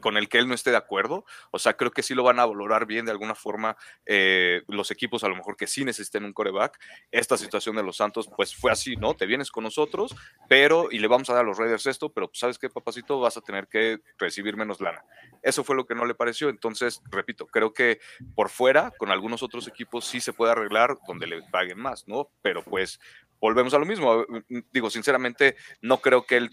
con 0.00 0.16
el 0.16 0.28
que 0.28 0.38
él 0.38 0.48
no 0.48 0.54
esté 0.54 0.70
de 0.70 0.76
acuerdo. 0.76 1.24
O 1.50 1.58
sea, 1.58 1.74
creo 1.76 1.90
que 1.90 2.02
sí 2.02 2.14
lo 2.14 2.22
van 2.22 2.40
a 2.40 2.46
valorar 2.46 2.86
bien 2.86 3.04
de 3.04 3.12
alguna 3.12 3.34
forma 3.34 3.76
eh, 4.06 4.62
los 4.68 4.90
equipos, 4.90 5.24
a 5.24 5.28
lo 5.28 5.36
mejor 5.36 5.56
que 5.56 5.66
sí 5.66 5.84
necesiten 5.84 6.24
un 6.24 6.32
coreback. 6.32 6.78
Esta 7.10 7.36
situación 7.36 7.76
de 7.76 7.82
los 7.82 7.96
Santos, 7.96 8.28
pues 8.36 8.54
fue 8.54 8.72
así, 8.72 8.96
¿no? 8.96 9.14
Te 9.14 9.26
vienes 9.26 9.50
con 9.50 9.64
nosotros, 9.64 10.14
pero, 10.48 10.88
y 10.90 10.98
le 10.98 11.08
vamos 11.08 11.30
a 11.30 11.34
dar 11.34 11.44
a 11.44 11.46
los 11.46 11.58
Raiders 11.58 11.86
esto, 11.86 12.10
pero 12.12 12.28
pues, 12.28 12.38
¿sabes 12.38 12.58
qué, 12.58 12.68
papacito? 12.68 13.20
Vas 13.20 13.36
a 13.36 13.40
tener 13.40 13.68
que 13.68 13.98
recibir 14.18 14.56
menos 14.56 14.80
lana. 14.80 15.04
Eso 15.42 15.64
fue 15.64 15.76
lo 15.76 15.86
que 15.86 15.94
no 15.94 16.04
le 16.04 16.14
pareció. 16.14 16.48
Entonces, 16.48 17.00
repito, 17.10 17.46
creo 17.46 17.72
que 17.72 18.00
por 18.34 18.48
fuera, 18.48 18.92
con 18.98 19.10
algunos 19.10 19.42
otros 19.42 19.68
equipos, 19.68 20.04
sí 20.04 20.20
se 20.20 20.32
puede 20.32 20.52
arreglar 20.52 20.96
donde 21.06 21.26
le 21.26 21.42
paguen 21.50 21.78
más, 21.78 22.06
¿no? 22.06 22.30
Pero 22.42 22.62
pues 22.62 23.00
volvemos 23.40 23.74
a 23.74 23.78
lo 23.78 23.86
mismo. 23.86 24.24
Digo, 24.72 24.90
sinceramente, 24.90 25.56
no 25.80 25.98
creo 25.98 26.24
que 26.24 26.36
él 26.36 26.50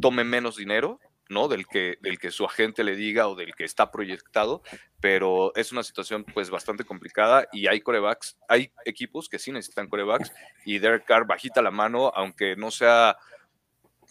tome 0.00 0.24
menos 0.24 0.56
dinero 0.56 1.00
¿no? 1.28 1.48
Del 1.48 1.66
que, 1.66 1.98
del 2.00 2.18
que 2.18 2.30
su 2.30 2.44
agente 2.44 2.84
le 2.84 2.96
diga 2.96 3.28
o 3.28 3.34
del 3.34 3.54
que 3.54 3.64
está 3.64 3.90
proyectado, 3.90 4.62
pero 5.00 5.54
es 5.54 5.72
una 5.72 5.82
situación 5.82 6.24
pues 6.24 6.50
bastante 6.50 6.84
complicada 6.84 7.46
y 7.52 7.66
hay 7.66 7.80
corebacks, 7.80 8.36
hay 8.48 8.72
equipos 8.84 9.28
que 9.28 9.38
sí 9.38 9.52
necesitan 9.52 9.88
corebacks 9.88 10.32
y 10.64 10.78
Derek 10.78 11.04
Carr 11.04 11.26
bajita 11.26 11.62
la 11.62 11.70
mano, 11.70 12.12
aunque 12.14 12.56
no 12.56 12.70
sea 12.70 13.16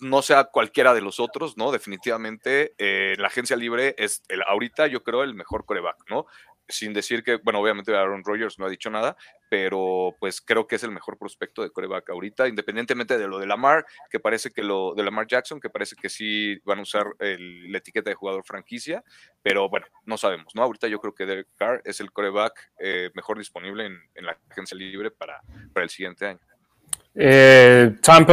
no 0.02 0.24
sea 0.24 0.46
cualquiera 0.46 0.96
de 0.96 1.02
los 1.02 1.20
otros, 1.20 1.58
¿no? 1.58 1.72
Definitivamente 1.72 2.74
eh, 2.80 3.16
la 3.20 3.28
agencia 3.28 3.56
libre 3.56 3.94
es 4.00 4.24
el, 4.30 4.42
ahorita 4.42 4.88
yo 4.88 5.04
creo 5.04 5.22
el 5.24 5.36
mejor 5.36 5.64
coreback, 5.64 6.10
¿no? 6.10 6.26
Sin 6.72 6.94
decir 6.94 7.24
que, 7.24 7.36
bueno, 7.38 7.60
obviamente 7.60 7.96
Aaron 7.96 8.24
Rodgers 8.24 8.58
no 8.58 8.66
ha 8.66 8.70
dicho 8.70 8.90
nada, 8.90 9.16
pero 9.50 10.16
pues 10.20 10.42
creo 10.42 10.68
que 10.68 10.76
es 10.76 10.84
el 10.84 10.92
mejor 10.92 11.18
prospecto 11.18 11.62
de 11.62 11.70
coreback 11.70 12.10
ahorita, 12.10 12.48
independientemente 12.48 13.18
de 13.18 13.28
lo 13.28 13.40
de 13.40 13.48
Lamar, 13.48 13.86
que 14.10 14.20
parece 14.20 14.52
que 14.52 14.64
lo 14.64 14.94
de 14.96 15.04
Lamar 15.04 15.28
Jackson, 15.28 15.60
que 15.60 15.70
parece 15.70 15.96
que 15.96 16.10
sí 16.10 16.60
van 16.64 16.80
a 16.80 16.84
usar 16.84 17.08
la 17.20 17.78
etiqueta 17.78 18.10
de 18.10 18.16
jugador 18.16 18.44
franquicia, 18.46 19.04
pero 19.42 19.70
bueno, 19.70 19.86
no 20.06 20.18
sabemos, 20.18 20.56
¿no? 20.56 20.64
Ahorita 20.64 20.88
yo 20.88 21.00
creo 21.00 21.14
que 21.14 21.26
Derek 21.26 21.48
Carr 21.56 21.82
es 21.86 22.00
el 22.00 22.12
coreback 22.12 22.72
eh, 22.80 23.12
mejor 23.14 23.38
disponible 23.38 23.86
en, 23.86 24.02
en, 24.16 24.26
la 24.26 24.38
agencia 24.50 24.78
libre 24.78 25.12
para, 25.12 25.42
para 25.74 25.84
el 25.84 25.90
siguiente 25.90 26.26
año. 26.26 26.51
Eh, 27.14 27.98
Tom 28.02 28.26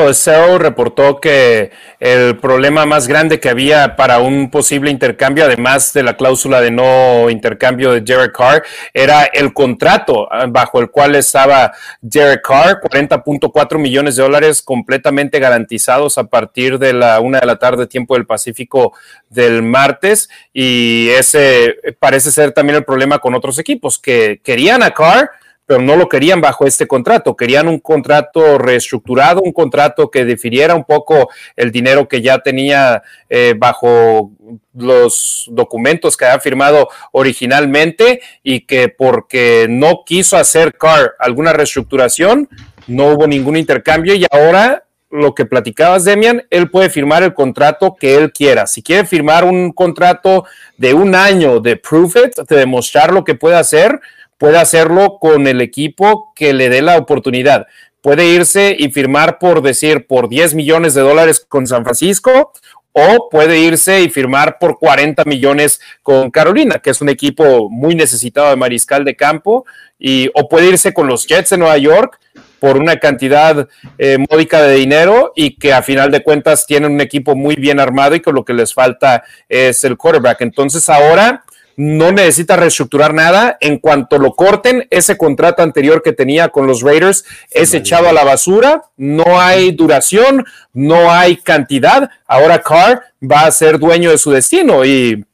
reportó 0.58 1.20
que 1.20 1.72
el 1.98 2.38
problema 2.38 2.86
más 2.86 3.08
grande 3.08 3.40
que 3.40 3.48
había 3.48 3.96
para 3.96 4.20
un 4.20 4.50
posible 4.52 4.88
intercambio, 4.88 5.44
además 5.44 5.92
de 5.92 6.04
la 6.04 6.16
cláusula 6.16 6.60
de 6.60 6.70
no 6.70 7.28
intercambio 7.28 7.90
de 7.90 8.02
Derek 8.02 8.36
Carr, 8.36 8.62
era 8.94 9.24
el 9.24 9.52
contrato 9.52 10.28
ah, 10.30 10.46
bajo 10.48 10.78
el 10.78 10.90
cual 10.90 11.16
estaba 11.16 11.72
Derek 12.00 12.46
Carr, 12.46 12.80
40.4 12.80 13.78
millones 13.78 14.14
de 14.14 14.22
dólares 14.22 14.62
completamente 14.62 15.40
garantizados 15.40 16.16
a 16.16 16.24
partir 16.24 16.78
de 16.78 16.92
la 16.92 17.18
una 17.18 17.40
de 17.40 17.46
la 17.46 17.56
tarde, 17.56 17.88
tiempo 17.88 18.14
del 18.14 18.26
Pacífico 18.26 18.92
del 19.28 19.62
martes. 19.64 20.30
Y 20.52 21.08
ese 21.10 21.74
parece 21.98 22.30
ser 22.30 22.52
también 22.52 22.76
el 22.76 22.84
problema 22.84 23.18
con 23.18 23.34
otros 23.34 23.58
equipos 23.58 23.98
que 23.98 24.40
querían 24.44 24.84
a 24.84 24.92
Carr 24.92 25.30
pero 25.68 25.82
no 25.82 25.96
lo 25.96 26.08
querían 26.08 26.40
bajo 26.40 26.66
este 26.66 26.86
contrato, 26.86 27.36
querían 27.36 27.68
un 27.68 27.78
contrato 27.78 28.56
reestructurado, 28.56 29.42
un 29.42 29.52
contrato 29.52 30.10
que 30.10 30.24
definiera 30.24 30.74
un 30.74 30.84
poco 30.84 31.28
el 31.56 31.70
dinero 31.70 32.08
que 32.08 32.22
ya 32.22 32.38
tenía 32.38 33.02
eh, 33.28 33.54
bajo 33.54 34.32
los 34.72 35.44
documentos 35.50 36.16
que 36.16 36.24
había 36.24 36.40
firmado 36.40 36.88
originalmente 37.12 38.22
y 38.42 38.62
que 38.62 38.88
porque 38.88 39.66
no 39.68 40.04
quiso 40.06 40.38
hacer 40.38 40.72
Carr 40.72 41.14
alguna 41.18 41.52
reestructuración, 41.52 42.48
no 42.86 43.08
hubo 43.08 43.26
ningún 43.26 43.58
intercambio 43.58 44.14
y 44.14 44.24
ahora 44.30 44.84
lo 45.10 45.34
que 45.34 45.44
platicabas, 45.44 46.04
Demian, 46.04 46.46
él 46.48 46.70
puede 46.70 46.88
firmar 46.88 47.22
el 47.22 47.34
contrato 47.34 47.94
que 47.98 48.16
él 48.16 48.32
quiera. 48.32 48.66
Si 48.66 48.82
quiere 48.82 49.06
firmar 49.06 49.44
un 49.44 49.72
contrato 49.72 50.46
de 50.78 50.94
un 50.94 51.14
año 51.14 51.60
de 51.60 51.76
proof 51.76 52.16
it, 52.16 52.36
de 52.48 52.56
demostrar 52.56 53.12
lo 53.12 53.24
que 53.24 53.34
puede 53.34 53.56
hacer, 53.56 54.00
puede 54.38 54.58
hacerlo 54.58 55.18
con 55.20 55.46
el 55.46 55.60
equipo 55.60 56.32
que 56.34 56.52
le 56.54 56.68
dé 56.68 56.80
la 56.80 56.96
oportunidad. 56.96 57.66
Puede 58.00 58.26
irse 58.26 58.74
y 58.78 58.90
firmar 58.90 59.38
por 59.38 59.60
decir 59.60 60.06
por 60.06 60.28
10 60.28 60.54
millones 60.54 60.94
de 60.94 61.02
dólares 61.02 61.44
con 61.46 61.66
San 61.66 61.84
Francisco 61.84 62.52
o 62.92 63.28
puede 63.28 63.58
irse 63.60 64.02
y 64.02 64.08
firmar 64.08 64.58
por 64.58 64.78
40 64.78 65.24
millones 65.24 65.80
con 66.02 66.30
Carolina, 66.30 66.78
que 66.78 66.90
es 66.90 67.00
un 67.00 67.08
equipo 67.08 67.68
muy 67.70 67.94
necesitado 67.94 68.50
de 68.50 68.56
mariscal 68.56 69.04
de 69.04 69.14
campo, 69.14 69.66
y, 69.98 70.30
o 70.34 70.48
puede 70.48 70.68
irse 70.68 70.92
con 70.92 71.06
los 71.06 71.26
Jets 71.26 71.50
de 71.50 71.58
Nueva 71.58 71.78
York 71.78 72.18
por 72.58 72.76
una 72.76 72.96
cantidad 72.96 73.68
eh, 73.98 74.18
módica 74.30 74.62
de 74.62 74.74
dinero 74.74 75.32
y 75.36 75.56
que 75.56 75.72
a 75.72 75.82
final 75.82 76.10
de 76.10 76.22
cuentas 76.22 76.66
tienen 76.66 76.92
un 76.92 77.00
equipo 77.00 77.36
muy 77.36 77.54
bien 77.54 77.78
armado 77.78 78.16
y 78.16 78.20
que 78.20 78.32
lo 78.32 78.44
que 78.44 78.52
les 78.52 78.74
falta 78.74 79.22
es 79.48 79.84
el 79.84 79.96
quarterback. 79.96 80.40
Entonces 80.40 80.88
ahora 80.88 81.44
no 81.78 82.10
necesita 82.10 82.56
reestructurar 82.56 83.14
nada. 83.14 83.56
En 83.60 83.78
cuanto 83.78 84.18
lo 84.18 84.34
corten, 84.34 84.88
ese 84.90 85.16
contrato 85.16 85.62
anterior 85.62 86.02
que 86.02 86.12
tenía 86.12 86.48
con 86.48 86.66
los 86.66 86.82
Raiders 86.82 87.24
es 87.52 87.72
echado 87.72 88.08
a 88.08 88.12
la 88.12 88.24
basura. 88.24 88.82
No 88.96 89.40
hay 89.40 89.70
duración, 89.70 90.44
no 90.72 91.12
hay 91.12 91.36
cantidad. 91.36 92.10
Ahora 92.26 92.62
Carr 92.62 93.04
va 93.22 93.42
a 93.42 93.52
ser 93.52 93.78
dueño 93.78 94.10
de 94.10 94.18
su 94.18 94.32
destino. 94.32 94.84
Y 94.84 95.24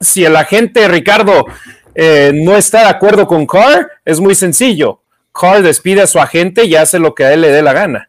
si 0.00 0.24
el 0.24 0.34
agente 0.34 0.88
Ricardo 0.88 1.44
eh, 1.94 2.32
no 2.34 2.56
está 2.56 2.80
de 2.80 2.88
acuerdo 2.88 3.26
con 3.26 3.46
Carr, 3.46 3.90
es 4.06 4.18
muy 4.18 4.34
sencillo. 4.34 5.02
Carr 5.30 5.60
despide 5.60 6.00
a 6.00 6.06
su 6.06 6.18
agente 6.18 6.64
y 6.64 6.74
hace 6.74 6.98
lo 6.98 7.14
que 7.14 7.26
a 7.26 7.34
él 7.34 7.42
le 7.42 7.50
dé 7.50 7.60
la 7.60 7.74
gana. 7.74 8.08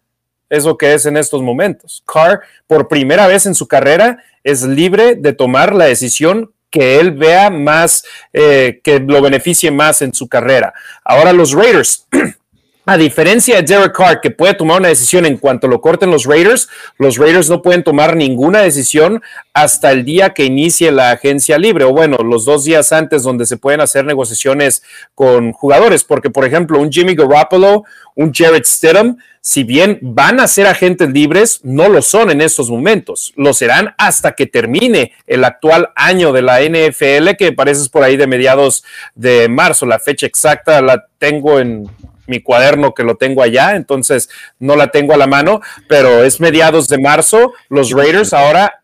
Es 0.49 0.63
lo 0.63 0.77
que 0.77 0.93
es 0.93 1.05
en 1.05 1.17
estos 1.17 1.41
momentos. 1.41 2.01
Carr, 2.07 2.43
por 2.65 2.87
primera 2.87 3.27
vez 3.27 3.45
en 3.45 3.55
su 3.55 3.67
carrera, 3.67 4.23
es 4.45 4.63
libre 4.63 5.15
de 5.15 5.33
tomar 5.33 5.75
la 5.75 5.83
decisión 5.83 6.53
que 6.73 6.99
él 6.99 7.11
vea 7.11 7.51
más, 7.51 8.03
eh, 8.33 8.81
que 8.83 8.99
lo 8.99 9.21
beneficie 9.21 9.69
más 9.69 10.01
en 10.01 10.11
su 10.11 10.27
carrera. 10.27 10.73
Ahora 11.03 11.31
los 11.31 11.53
Raiders. 11.53 12.07
A 12.85 12.97
diferencia 12.97 13.55
de 13.55 13.63
Derek 13.63 13.95
Carr, 13.95 14.19
que 14.19 14.29
puede 14.29 14.55
tomar 14.55 14.81
una 14.81 14.89
decisión 14.89 15.25
en 15.25 15.37
cuanto 15.37 15.69
lo 15.69 15.79
corten 15.79 16.11
los 16.11 16.25
Raiders, 16.25 16.67
los 16.97 17.17
Raiders 17.17 17.49
no 17.49 17.61
pueden 17.61 17.81
tomar 17.81 18.17
ninguna 18.17 18.59
decisión 18.59 19.21
hasta 19.53 19.91
el 19.91 20.03
día 20.03 20.31
que 20.31 20.43
inicie 20.43 20.91
la 20.91 21.11
agencia 21.11 21.57
libre, 21.57 21.85
o 21.85 21.93
bueno, 21.93 22.17
los 22.17 22.43
dos 22.43 22.65
días 22.65 22.91
antes 22.91 23.23
donde 23.23 23.45
se 23.45 23.55
pueden 23.55 23.79
hacer 23.79 24.03
negociaciones 24.03 24.83
con 25.15 25.53
jugadores, 25.53 26.03
porque 26.03 26.29
por 26.29 26.43
ejemplo, 26.43 26.77
un 26.77 26.91
Jimmy 26.91 27.15
Garoppolo, 27.15 27.85
un 28.15 28.33
Jared 28.33 28.65
Stidham, 28.65 29.17
si 29.39 29.63
bien 29.63 29.99
van 30.01 30.41
a 30.41 30.47
ser 30.49 30.67
agentes 30.67 31.09
libres, 31.09 31.61
no 31.63 31.87
lo 31.87 32.01
son 32.01 32.31
en 32.31 32.41
estos 32.41 32.69
momentos. 32.69 33.33
Lo 33.37 33.53
serán 33.53 33.93
hasta 33.97 34.33
que 34.33 34.45
termine 34.45 35.13
el 35.25 35.45
actual 35.45 35.89
año 35.95 36.33
de 36.33 36.41
la 36.41 36.61
NFL, 36.61 37.35
que 37.37 37.53
parece 37.53 37.89
por 37.89 38.03
ahí 38.03 38.17
de 38.17 38.27
mediados 38.27 38.83
de 39.15 39.47
marzo. 39.47 39.85
La 39.85 39.99
fecha 39.99 40.25
exacta 40.25 40.81
la 40.81 41.05
tengo 41.17 41.59
en 41.59 41.89
mi 42.27 42.41
cuaderno 42.41 42.93
que 42.93 43.03
lo 43.03 43.15
tengo 43.15 43.43
allá, 43.43 43.75
entonces 43.75 44.29
no 44.59 44.75
la 44.75 44.87
tengo 44.87 45.13
a 45.13 45.17
la 45.17 45.27
mano, 45.27 45.61
pero 45.87 46.23
es 46.23 46.39
mediados 46.39 46.87
de 46.87 46.99
marzo, 46.99 47.53
los 47.69 47.91
Raiders 47.91 48.33
ahora 48.33 48.83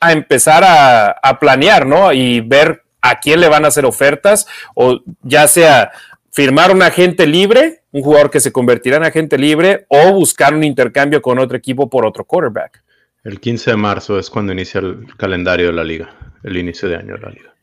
a 0.00 0.12
empezar 0.12 0.62
a, 0.66 1.38
planear, 1.40 1.86
¿no? 1.86 2.12
Y 2.12 2.40
ver 2.40 2.82
a 3.00 3.20
quién 3.20 3.40
le 3.40 3.48
van 3.48 3.64
a 3.64 3.68
hacer 3.68 3.86
ofertas, 3.86 4.46
o 4.74 5.00
ya 5.22 5.48
sea 5.48 5.92
firmar 6.30 6.72
un 6.72 6.82
agente 6.82 7.26
libre, 7.26 7.82
un 7.92 8.02
jugador 8.02 8.30
que 8.30 8.40
se 8.40 8.52
convertirá 8.52 8.96
en 8.98 9.04
agente 9.04 9.38
libre, 9.38 9.86
o 9.88 10.12
buscar 10.12 10.54
un 10.54 10.64
intercambio 10.64 11.22
con 11.22 11.38
otro 11.38 11.56
equipo 11.56 11.88
por 11.88 12.04
otro 12.04 12.24
quarterback. 12.24 12.82
El 13.22 13.40
15 13.40 13.70
de 13.70 13.76
marzo 13.76 14.18
es 14.18 14.28
cuando 14.28 14.52
inicia 14.52 14.80
el 14.80 15.06
calendario 15.16 15.68
de 15.68 15.72
la 15.72 15.84
liga, 15.84 16.10
el 16.42 16.56
inicio 16.58 16.88
de 16.88 16.96
año 16.96 17.14
de 17.14 17.20
la 17.20 17.30
liga 17.30 17.53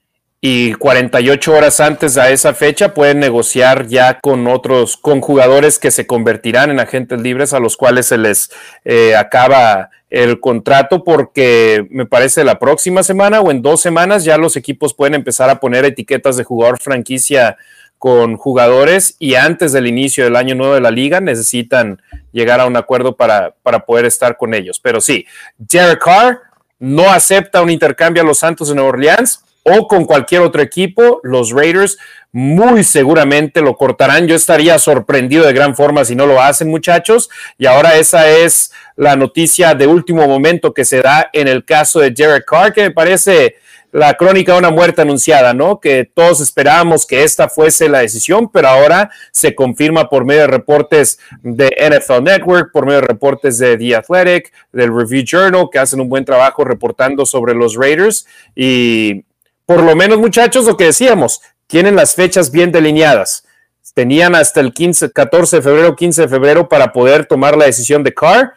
y 0.44 0.74
48 0.74 1.54
horas 1.54 1.80
antes 1.80 2.18
a 2.18 2.32
esa 2.32 2.56
fecha 2.56 2.96
pueden 2.96 3.20
negociar 3.20 3.86
ya 3.86 4.20
con 4.20 4.48
otros, 4.48 4.98
con 4.98 5.22
jugadores 5.22 5.78
que 5.78 5.92
se 5.92 6.08
convertirán 6.08 6.72
en 6.72 6.80
agentes 6.80 7.22
libres 7.22 7.54
a 7.54 7.60
los 7.60 7.78
cuales 7.78 8.08
se 8.08 8.18
les 8.18 8.52
eh, 8.84 9.16
acaba 9.16 9.92
el 10.10 10.40
contrato 10.40 11.04
porque 11.04 11.86
me 11.92 12.08
parece 12.08 12.44
la 12.44 12.58
próxima 12.58 13.04
semana 13.04 13.40
o 13.40 13.52
en 13.52 13.62
dos 13.62 13.82
semanas 13.82 14.24
ya 14.24 14.40
los 14.40 14.58
equipos 14.58 14.96
pueden 14.96 15.14
empezar 15.14 15.52
a 15.52 15.60
poner 15.60 15.86
etiquetas 15.86 16.38
de 16.38 16.44
jugador 16.44 16.80
franquicia 16.80 17.56
con 18.00 18.36
jugadores 18.36 19.16
y 19.20 19.36
antes 19.36 19.74
del 19.74 19.86
inicio 19.86 20.24
del 20.24 20.36
año 20.36 20.56
nuevo 20.56 20.74
de 20.74 20.82
la 20.82 20.90
liga 20.90 21.22
necesitan 21.22 22.02
llegar 22.32 22.60
a 22.60 22.66
un 22.66 22.76
acuerdo 22.76 23.16
para, 23.16 23.54
para 23.62 23.86
poder 23.86 24.06
estar 24.06 24.38
con 24.38 24.56
ellos. 24.56 24.80
Pero 24.80 25.02
sí, 25.02 25.28
Derek 25.60 26.04
Carr 26.04 26.40
no 26.80 27.12
acepta 27.12 27.62
un 27.62 27.70
intercambio 27.70 28.24
a 28.24 28.26
los 28.26 28.40
Santos 28.40 28.70
de 28.70 28.76
Nueva 28.76 28.90
Orleans 28.90 29.44
o 29.64 29.88
con 29.88 30.06
cualquier 30.06 30.42
otro 30.42 30.62
equipo, 30.62 31.20
los 31.24 31.52
Raiders 31.52 31.98
muy 32.32 32.84
seguramente 32.84 33.62
lo 33.62 33.76
cortarán. 33.76 34.28
Yo 34.28 34.36
estaría 34.36 34.80
sorprendido 34.80 35.46
de 35.46 35.54
gran 35.54 35.76
forma 35.76 36.06
si 36.06 36.16
no 36.16 36.26
lo 36.26 36.42
hacen, 36.42 36.70
muchachos. 36.70 37.30
Y 37.58 37.66
ahora 37.66 37.98
esa 37.98 38.30
es 38.30 38.72
la 38.96 39.16
noticia 39.16 39.76
de 39.76 39.88
último 39.88 40.28
momento 40.28 40.74
que 40.74 40.86
se 40.86 41.02
da 41.02 41.30
en 41.34 41.48
el 41.48 41.66
caso 41.66 42.00
de 42.00 42.12
Derek 42.12 42.46
Carr, 42.46 42.74
que 42.74 42.84
me 42.84 42.92
parece 42.92 43.56
la 43.92 44.14
crónica 44.14 44.54
de 44.54 44.60
una 44.60 44.70
muerte 44.70 45.02
anunciada, 45.02 45.54
¿no? 45.54 45.82
Que 45.82 46.06
todos 46.06 46.40
esperábamos 46.40 47.06
que 47.06 47.24
esta 47.24 47.50
fuese 47.50 47.90
la 47.90 48.00
decisión, 48.00 48.50
pero 48.50 48.70
ahora 48.70 49.10
se 49.32 49.54
confirma 49.54 50.08
por 50.10 50.24
medio 50.24 50.42
de 50.42 50.48
reportes 50.48 51.20
de 51.44 51.76
NFL 51.78 52.24
Network, 52.24 52.72
por 52.72 52.86
medio 52.86 53.02
de 53.02 53.08
reportes 53.08 53.58
de 53.58 53.78
The 53.78 53.98
Athletic, 53.98 54.54
del 54.72 54.96
Review 54.96 55.26
Journal, 55.26 55.68
que 55.70 55.80
hacen 55.80 56.00
un 56.00 56.08
buen 56.08 56.24
trabajo 56.24 56.64
reportando 56.64 57.26
sobre 57.26 57.54
los 57.54 57.76
Raiders. 57.76 58.26
Y 58.56 59.26
por 59.72 59.84
lo 59.84 59.96
menos, 59.96 60.20
muchachos, 60.20 60.66
lo 60.66 60.76
que 60.76 60.84
decíamos, 60.84 61.42
tienen 61.66 61.96
las 61.96 62.14
fechas 62.14 62.52
bien 62.52 62.74
delineadas. 62.74 63.48
Tenían 63.94 64.36
hasta 64.36 64.60
el 64.60 64.74
15, 64.74 65.14
14 65.14 65.56
de 65.56 65.62
febrero, 65.62 65.96
15 65.96 66.24
de 66.24 66.28
febrero 66.28 66.68
para 66.68 66.92
poder 66.92 67.26
tomar 67.26 67.56
la 67.56 67.68
decisión 67.68 68.04
de 68.04 68.14
Carr. 68.14 68.56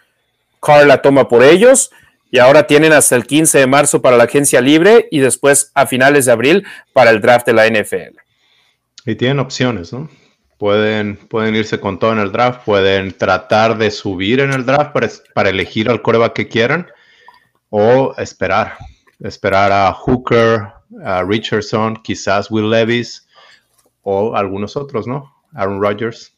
Carr 0.61 0.85
la 0.89 1.03
toma 1.03 1.29
por 1.29 1.45
ellos 1.45 1.93
y 2.33 2.41
ahora 2.41 2.67
tienen 2.67 2.93
hasta 2.93 3.15
el 3.15 3.27
15 3.29 3.61
de 3.61 3.67
marzo 3.69 4.03
para 4.03 4.17
la 4.17 4.25
agencia 4.25 4.61
libre 4.61 5.07
y 5.13 5.21
después 5.21 5.71
a 5.75 5.87
finales 5.87 6.25
de 6.27 6.33
abril 6.33 6.67
para 6.93 7.11
el 7.11 7.21
draft 7.21 7.47
de 7.47 7.53
la 7.53 7.69
NFL. 7.69 8.19
Y 9.07 9.15
tienen 9.15 9.39
opciones, 9.39 9.93
¿no? 9.93 10.11
Pueden, 10.59 11.17
pueden 11.17 11.55
irse 11.55 11.79
con 11.79 12.01
todo 12.01 12.13
en 12.13 12.19
el 12.19 12.33
draft, 12.33 12.65
pueden 12.65 13.17
tratar 13.17 13.79
de 13.79 13.93
subir 13.93 14.41
en 14.41 14.53
el 14.53 14.67
draft 14.67 14.93
para, 14.93 15.09
para 15.33 15.51
elegir 15.51 15.89
al 15.89 16.03
coreback 16.03 16.33
que 16.33 16.49
quieran 16.49 16.89
o 17.71 18.17
esperar, 18.19 18.79
esperar 19.21 19.71
a 19.71 19.93
Hooker, 19.93 20.74
Richardson, 21.27 21.97
quizás 21.97 22.51
Will 22.51 22.71
Levis 22.71 23.27
o 24.03 24.35
algunos 24.35 24.77
otros, 24.77 25.07
¿no? 25.07 25.35
Aaron 25.55 25.81
Rodgers. 25.81 26.33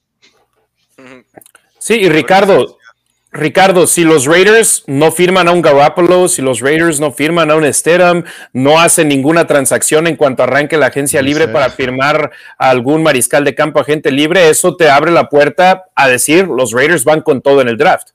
Sí, 1.78 1.94
y 1.94 2.08
Ricardo, 2.08 2.78
Ricardo, 3.36 3.86
si 3.86 4.02
los 4.02 4.24
Raiders 4.24 4.84
no 4.86 5.12
firman 5.12 5.46
a 5.46 5.52
un 5.52 5.60
Garoppolo, 5.60 6.26
si 6.26 6.40
los 6.40 6.60
Raiders 6.60 7.00
no 7.00 7.12
firman 7.12 7.50
a 7.50 7.56
un 7.56 7.72
Stedham, 7.72 8.24
no 8.52 8.80
hacen 8.80 9.08
ninguna 9.08 9.46
transacción 9.46 10.06
en 10.06 10.16
cuanto 10.16 10.42
arranque 10.42 10.78
la 10.78 10.86
agencia 10.86 11.20
libre 11.20 11.46
para 11.46 11.68
firmar 11.70 12.32
a 12.58 12.70
algún 12.70 13.02
mariscal 13.02 13.44
de 13.44 13.54
campo 13.54 13.80
agente 13.80 14.10
libre, 14.10 14.48
eso 14.48 14.76
te 14.76 14.88
abre 14.88 15.10
la 15.10 15.28
puerta 15.28 15.84
a 15.94 16.08
decir 16.08 16.48
los 16.48 16.72
Raiders 16.72 17.04
van 17.04 17.20
con 17.20 17.42
todo 17.42 17.60
en 17.60 17.68
el 17.68 17.76
draft. 17.76 18.10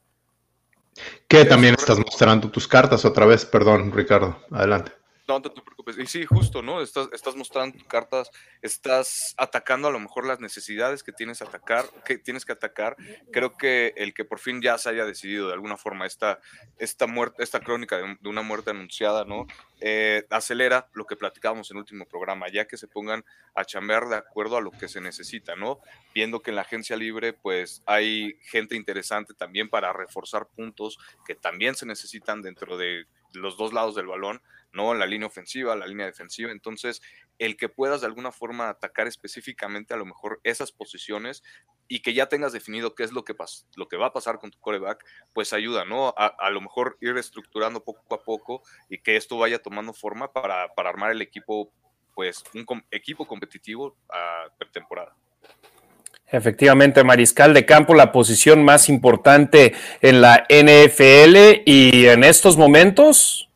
Que 1.28 1.45
también 1.45 1.76
estás 1.76 1.99
mostrando 1.99 2.49
tus 2.49 2.67
cartas 2.67 3.06
otra 3.06 3.26
vez, 3.26 3.45
perdón, 3.45 3.91
Ricardo, 3.93 4.39
adelante. 4.52 4.91
No, 5.32 5.41
te 5.41 5.62
preocupes. 5.62 5.98
Y 5.98 6.08
sí, 6.08 6.26
justo, 6.26 6.62
¿no? 6.62 6.82
Estás, 6.82 7.08
estás 7.13 7.38
mostrando 7.38 7.78
cartas, 7.88 8.30
estás 8.62 9.34
atacando 9.38 9.88
a 9.88 9.91
lo 9.91 10.00
mejor 10.00 10.26
las 10.26 10.41
necesidades 10.41 11.04
que 11.04 11.13
tienes, 11.13 11.41
atacar, 11.41 11.86
que 12.04 12.17
tienes 12.17 12.44
que 12.44 12.52
atacar. 12.52 12.98
Creo 13.32 13.56
que 13.56 13.94
el 13.96 14.13
que 14.13 14.26
por 14.26 14.39
fin 14.39 14.62
ya 14.62 14.78
se 14.78 14.89
haya 14.89 15.06
decidido 15.06 15.48
de 15.48 15.54
alguna 15.54 15.78
forma 15.78 16.06
esta, 16.06 16.41
esta, 16.80 17.08
muerte, 17.08 17.44
esta 17.44 17.62
crónica 17.62 17.98
de, 17.98 18.17
una 18.28 18.41
muerte 18.41 18.72
anunciada, 18.72 19.24
¿no? 19.24 19.48
Eh, 19.80 20.28
acelera 20.30 20.89
lo 20.94 21.06
que 21.06 21.15
platicábamos 21.15 21.72
en 21.72 21.78
el 21.78 21.84
último 21.84 22.06
programa, 22.06 22.50
ya 22.50 22.67
que 22.67 22.76
se 22.76 22.89
pongan 22.89 23.24
a 23.56 23.63
chambear 23.63 24.10
de 24.10 24.17
acuerdo 24.17 24.58
a 24.58 24.62
lo 24.62 24.72
que 24.72 24.89
se 24.89 25.00
necesita, 25.00 25.56
¿no? 25.56 25.80
Viendo 26.13 26.41
que 26.41 26.52
en 26.52 26.58
la 26.58 26.63
agencia 26.63 26.98
libre, 26.98 27.32
pues 27.32 27.84
hay 27.86 28.38
gente 28.41 28.76
interesante 28.76 29.34
también 29.34 29.70
para 29.70 29.94
reforzar 29.94 30.48
puntos 30.48 30.98
que 31.26 31.36
también 31.36 31.76
se 31.76 31.86
necesitan 31.86 32.41
dentro 32.41 32.76
de 32.76 33.06
los 33.34 33.58
dos 33.58 33.74
lados 33.74 33.96
del 33.96 34.08
balón 34.08 34.41
¿no? 34.74 34.94
La 34.94 35.06
línea 35.06 35.28
ofensiva, 35.28 35.76
la 35.76 35.88
línea 35.88 36.06
defensiva. 36.06 36.52
Entonces, 36.52 37.02
el 37.39 37.58
que 37.58 37.70
puedas 37.70 38.02
de 38.02 38.08
alguna 38.08 38.32
forma 38.32 38.70
atacar 38.70 39.08
específicamente 39.08 39.94
a 39.94 39.98
lo 39.98 40.06
mejor 40.06 40.39
esas 40.44 40.72
posiciones 40.72 41.44
y 41.88 42.02
que 42.02 42.13
ya 42.13 42.28
tengas 42.28 42.54
definido 42.54 42.96
qué 42.96 43.04
es 43.04 43.12
lo 43.12 43.26
que, 43.26 43.36
lo 43.76 43.88
que 43.88 43.98
va 43.98 44.08
a 44.08 44.13
pasar 44.13 44.39
con 44.39 44.52
tu 44.52 44.60
coreback, 44.60 45.04
pues 45.34 45.52
ayuda, 45.52 45.84
¿no? 45.84 46.13
A, 46.17 46.50
lo 46.50 46.62
mejor 46.62 46.98
ir 47.02 47.17
estructurando 47.17 47.84
poco 47.84 48.15
a 48.15 48.24
poco 48.24 48.62
y 48.89 49.00
que 49.00 49.17
esto 49.17 49.38
vaya 49.38 49.62
tomando 49.62 49.94
forma 49.94 50.32
para, 50.32 50.72
armar 50.78 51.12
el 51.12 51.22
equipo, 51.22 51.74
pues 52.15 52.44
un 52.54 52.65
equipo 52.91 53.28
competitivo 53.28 53.98
a 54.10 54.48
pretemporada. 54.58 55.15
Efectivamente, 56.32 57.04
mariscal 57.04 57.54
de 57.54 57.65
campo, 57.65 57.94
la 57.94 58.13
posición 58.13 58.63
más 58.63 58.88
importante 58.88 59.74
en 60.02 60.22
la 60.22 60.46
NFL 60.50 61.62
y 61.65 62.08
en 62.08 62.24
estos 62.24 62.56
momentos, 62.56 63.50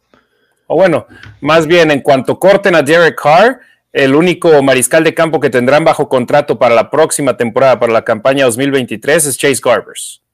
o 0.68 0.76
bueno, 0.76 1.08
más 1.40 1.68
bien 1.68 1.90
en 1.92 2.02
cuanto 2.02 2.38
corten 2.38 2.76
a 2.76 2.82
Derek 2.82 3.22
Carr, 3.22 3.62
el 3.94 4.14
único 4.14 4.62
mariscal 4.62 5.06
de 5.06 5.14
campo 5.14 5.40
que 5.40 5.50
tendrán 5.50 5.86
bajo 5.86 6.10
contrato 6.10 6.60
para 6.60 6.76
la 6.76 6.90
próxima 6.92 7.38
temporada, 7.38 7.80
para 7.80 7.94
la 7.94 8.04
campaña 8.04 8.44
2023, 8.44 9.26
es 9.26 9.38
Chase 9.38 9.62
Garbers. 9.64 10.25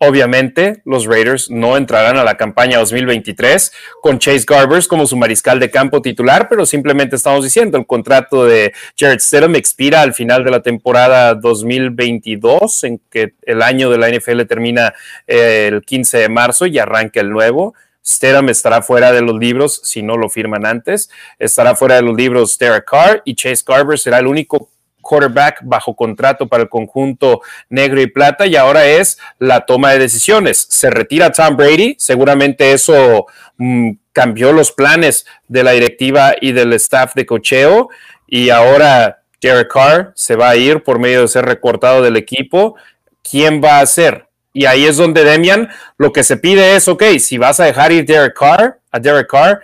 Obviamente, 0.00 0.80
los 0.84 1.06
Raiders 1.06 1.50
no 1.50 1.76
entrarán 1.76 2.18
a 2.18 2.24
la 2.24 2.36
campaña 2.36 2.78
2023 2.78 3.72
con 4.00 4.20
Chase 4.20 4.44
Garbers 4.46 4.86
como 4.86 5.08
su 5.08 5.16
mariscal 5.16 5.58
de 5.58 5.72
campo 5.72 6.00
titular, 6.00 6.48
pero 6.48 6.64
simplemente 6.66 7.16
estamos 7.16 7.42
diciendo, 7.42 7.76
el 7.78 7.84
contrato 7.84 8.44
de 8.44 8.72
Jared 8.96 9.18
Stidham 9.18 9.56
expira 9.56 10.02
al 10.02 10.14
final 10.14 10.44
de 10.44 10.52
la 10.52 10.62
temporada 10.62 11.34
2022, 11.34 12.84
en 12.84 13.00
que 13.10 13.34
el 13.42 13.60
año 13.60 13.90
de 13.90 13.98
la 13.98 14.08
NFL 14.08 14.42
termina 14.44 14.94
eh, 15.26 15.68
el 15.72 15.82
15 15.82 16.18
de 16.18 16.28
marzo 16.28 16.66
y 16.66 16.78
arranca 16.78 17.20
el 17.20 17.30
nuevo. 17.30 17.74
Stedham 18.06 18.48
estará 18.48 18.82
fuera 18.82 19.10
de 19.10 19.20
los 19.20 19.36
libros 19.36 19.80
si 19.82 20.02
no 20.02 20.16
lo 20.16 20.30
firman 20.30 20.64
antes. 20.64 21.10
Estará 21.40 21.74
fuera 21.74 21.96
de 21.96 22.02
los 22.02 22.16
libros 22.16 22.56
Derek 22.56 22.84
Carr 22.88 23.22
y 23.24 23.34
Chase 23.34 23.64
Garber 23.66 23.98
será 23.98 24.20
el 24.20 24.28
único 24.28 24.70
quarterback 25.08 25.60
bajo 25.62 25.96
contrato 25.96 26.48
para 26.48 26.64
el 26.64 26.68
conjunto 26.68 27.40
negro 27.70 28.00
y 28.00 28.06
plata 28.08 28.46
y 28.46 28.56
ahora 28.56 28.84
es 28.84 29.18
la 29.38 29.64
toma 29.64 29.92
de 29.92 30.00
decisiones. 30.00 30.66
Se 30.68 30.90
retira 30.90 31.32
Tom 31.32 31.56
Brady, 31.56 31.96
seguramente 31.98 32.72
eso 32.72 33.26
mm, 33.56 33.92
cambió 34.12 34.52
los 34.52 34.72
planes 34.72 35.24
de 35.48 35.64
la 35.64 35.70
directiva 35.72 36.34
y 36.38 36.52
del 36.52 36.74
staff 36.74 37.14
de 37.14 37.24
cocheo 37.24 37.88
y 38.26 38.50
ahora 38.50 39.22
Derek 39.40 39.72
Carr 39.72 40.12
se 40.14 40.36
va 40.36 40.50
a 40.50 40.56
ir 40.56 40.82
por 40.82 40.98
medio 40.98 41.22
de 41.22 41.28
ser 41.28 41.46
recortado 41.46 42.02
del 42.02 42.16
equipo. 42.16 42.76
¿Quién 43.22 43.62
va 43.62 43.80
a 43.80 43.86
ser? 43.86 44.26
Y 44.52 44.66
ahí 44.66 44.84
es 44.84 44.96
donde 44.96 45.24
Demian 45.24 45.70
lo 45.96 46.12
que 46.12 46.24
se 46.24 46.36
pide 46.36 46.76
es, 46.76 46.88
ok, 46.88 47.04
si 47.18 47.38
vas 47.38 47.60
a 47.60 47.64
dejar 47.64 47.92
ir 47.92 48.04
Derek 48.04 48.36
Carr, 48.36 48.78
a 48.90 48.98
Derek 48.98 49.28
Carr, 49.28 49.60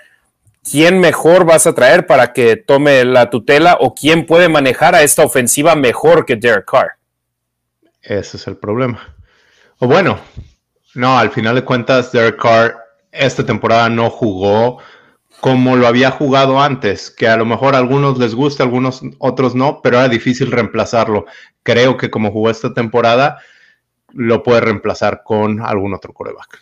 ¿quién 0.68 0.98
mejor 0.98 1.44
vas 1.44 1.66
a 1.66 1.74
traer 1.74 2.06
para 2.06 2.32
que 2.32 2.56
tome 2.56 3.04
la 3.04 3.30
tutela 3.30 3.76
o 3.80 3.94
quién 3.94 4.26
puede 4.26 4.48
manejar 4.48 4.94
a 4.94 5.02
esta 5.02 5.24
ofensiva 5.24 5.76
mejor 5.76 6.26
que 6.26 6.36
Derek 6.36 6.64
Carr? 6.70 6.92
Ese 8.02 8.36
es 8.36 8.46
el 8.46 8.56
problema. 8.56 9.14
O 9.78 9.86
bueno, 9.86 10.18
no, 10.94 11.18
al 11.18 11.30
final 11.30 11.54
de 11.54 11.64
cuentas, 11.64 12.10
Derek 12.12 12.40
Carr 12.40 12.76
esta 13.12 13.46
temporada 13.46 13.88
no 13.88 14.10
jugó 14.10 14.78
como 15.40 15.76
lo 15.76 15.86
había 15.86 16.10
jugado 16.10 16.60
antes, 16.60 17.10
que 17.10 17.28
a 17.28 17.36
lo 17.36 17.44
mejor 17.44 17.74
a 17.74 17.78
algunos 17.78 18.18
les 18.18 18.34
gusta, 18.34 18.62
a 18.62 18.66
algunos 18.66 19.02
otros 19.18 19.54
no, 19.54 19.80
pero 19.82 19.98
era 19.98 20.08
difícil 20.08 20.50
reemplazarlo. 20.50 21.26
Creo 21.62 21.98
que 21.98 22.10
como 22.10 22.30
jugó 22.30 22.48
esta 22.48 22.72
temporada, 22.72 23.38
lo 24.12 24.42
puede 24.42 24.62
reemplazar 24.62 25.22
con 25.22 25.60
algún 25.60 25.92
otro 25.92 26.14
coreback. 26.14 26.60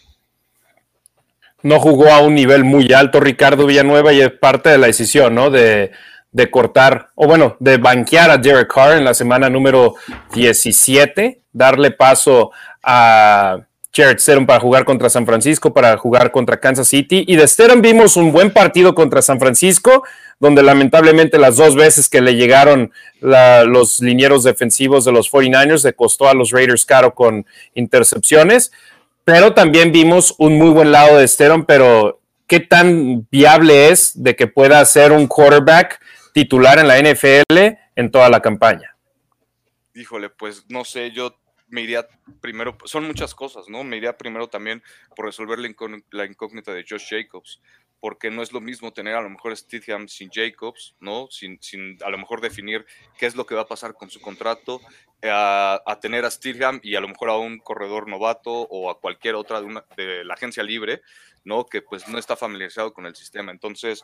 No 1.63 1.79
jugó 1.79 2.11
a 2.11 2.21
un 2.21 2.35
nivel 2.35 2.65
muy 2.65 2.93
alto 2.93 3.21
Ricardo 3.21 3.67
Villanueva 3.67 4.13
y 4.13 4.21
es 4.21 4.31
parte 4.31 4.71
de 4.71 4.79
la 4.79 4.87
decisión, 4.87 5.35
¿no? 5.35 5.51
De, 5.51 5.93
de 6.33 6.51
cortar, 6.51 7.11
o 7.15 7.27
bueno, 7.27 7.57
de 7.61 7.77
banquear 7.77 8.31
a 8.31 8.39
Derek 8.39 8.73
Carr 8.73 8.97
en 8.97 9.05
la 9.05 9.15
semana 9.15 9.51
número 9.51 9.95
17, 10.33 11.43
darle 11.53 11.91
paso 11.91 12.51
a 12.83 13.59
Jared 13.95 14.19
Stidham 14.19 14.47
para 14.47 14.59
jugar 14.59 14.87
contra 14.87 15.11
San 15.11 15.27
Francisco, 15.27 15.75
para 15.75 15.99
jugar 15.99 16.33
contra 16.33 16.59
Kansas 16.59 16.89
City. 16.89 17.25
Y 17.29 17.37
de 17.37 17.47
Stidham 17.47 17.83
vimos 17.83 18.17
un 18.17 18.33
buen 18.33 18.51
partido 18.51 18.95
contra 18.95 19.21
San 19.21 19.39
Francisco, 19.39 20.05
donde 20.41 20.63
lamentablemente 20.63 21.39
las 21.39 21.57
dos 21.57 21.77
veces 21.77 22.09
que 22.09 22.23
le 22.23 22.35
llegaron 22.35 22.93
los 23.21 24.01
linieros 24.01 24.43
defensivos 24.43 25.05
de 25.05 25.13
los 25.13 25.31
49ers 25.31 25.85
le 25.85 25.93
costó 25.93 26.29
a 26.29 26.35
los 26.35 26.51
Raiders 26.51 26.87
caro 26.87 27.15
con 27.15 27.45
intercepciones. 27.75 28.73
Pero 29.25 29.55
también 29.55 29.93
vimos 29.93 30.35
un 30.39 30.59
muy 30.59 30.71
buen 30.71 30.91
lado 30.91 31.19
de 31.19 31.29
Stidham, 31.29 31.65
pero 31.65 32.21
¿qué 32.47 32.61
tan 32.61 33.27
viable 33.31 33.91
es 33.91 34.21
de 34.23 34.35
que 34.35 34.47
pueda 34.47 34.85
ser 34.85 35.13
un 35.13 35.27
quarterback 35.27 36.01
titular 36.33 36.79
en 36.79 36.89
la 36.89 36.99
NFL 36.99 37.79
en 37.97 38.11
toda 38.11 38.29
la 38.29 38.41
campaña? 38.41 38.97
Híjole, 39.95 40.31
pues 40.31 40.65
no 40.69 40.85
sé, 40.85 41.13
yo 41.13 41.37
me 41.69 41.81
iría 41.83 42.07
primero, 42.41 42.77
son 42.85 43.07
muchas 43.07 43.35
cosas, 43.35 43.69
¿no? 43.69 43.85
Me 43.85 43.97
iría 43.97 44.17
primero 44.17 44.49
también 44.49 44.83
por 45.17 45.27
resolver 45.27 45.59
la, 45.59 46.27
incógnita 46.27 46.73
de 46.75 46.85
Josh 46.89 47.09
Jacobs, 47.09 47.63
porque 48.03 48.33
no 48.33 48.43
es 48.43 48.51
lo 48.51 48.61
mismo 48.61 48.93
tener 48.93 49.15
a 49.15 49.23
lo 49.23 49.31
mejor 49.31 49.57
Stidham 49.57 50.09
sin 50.09 50.29
Jacobs, 50.29 50.97
¿no? 50.99 51.29
Sin, 51.31 51.63
sin 51.63 51.97
a 52.05 52.11
lo 52.11 52.19
mejor 52.19 52.41
definir 52.41 52.85
qué 53.17 53.27
es 53.27 53.37
lo 53.37 53.47
que 53.47 53.55
va 53.55 53.61
a 53.61 53.69
pasar 53.69 53.95
con 53.95 54.11
su 54.11 54.21
contrato, 54.21 54.81
a, 55.23 55.99
tener 56.03 56.25
a 56.25 56.31
Stidham 56.33 56.81
y 56.83 56.97
a 56.97 57.01
lo 57.01 57.07
mejor 57.07 57.31
a 57.31 57.37
un 57.37 57.61
corredor 57.61 58.09
novato 58.09 58.51
o 58.51 58.91
a 58.91 58.99
cualquier 58.99 59.37
otra 59.37 59.61
de, 59.61 59.83
de 59.97 60.25
la 60.25 60.35
agencia 60.35 60.65
libre, 60.65 61.01
¿no? 61.45 61.65
Que 61.65 61.81
pues 61.81 62.09
no 62.09 62.19
está 62.19 62.35
familiarizado 62.35 62.93
con 62.93 63.07
el 63.07 63.15
sistema. 63.15 63.53
Entonces, 63.53 64.03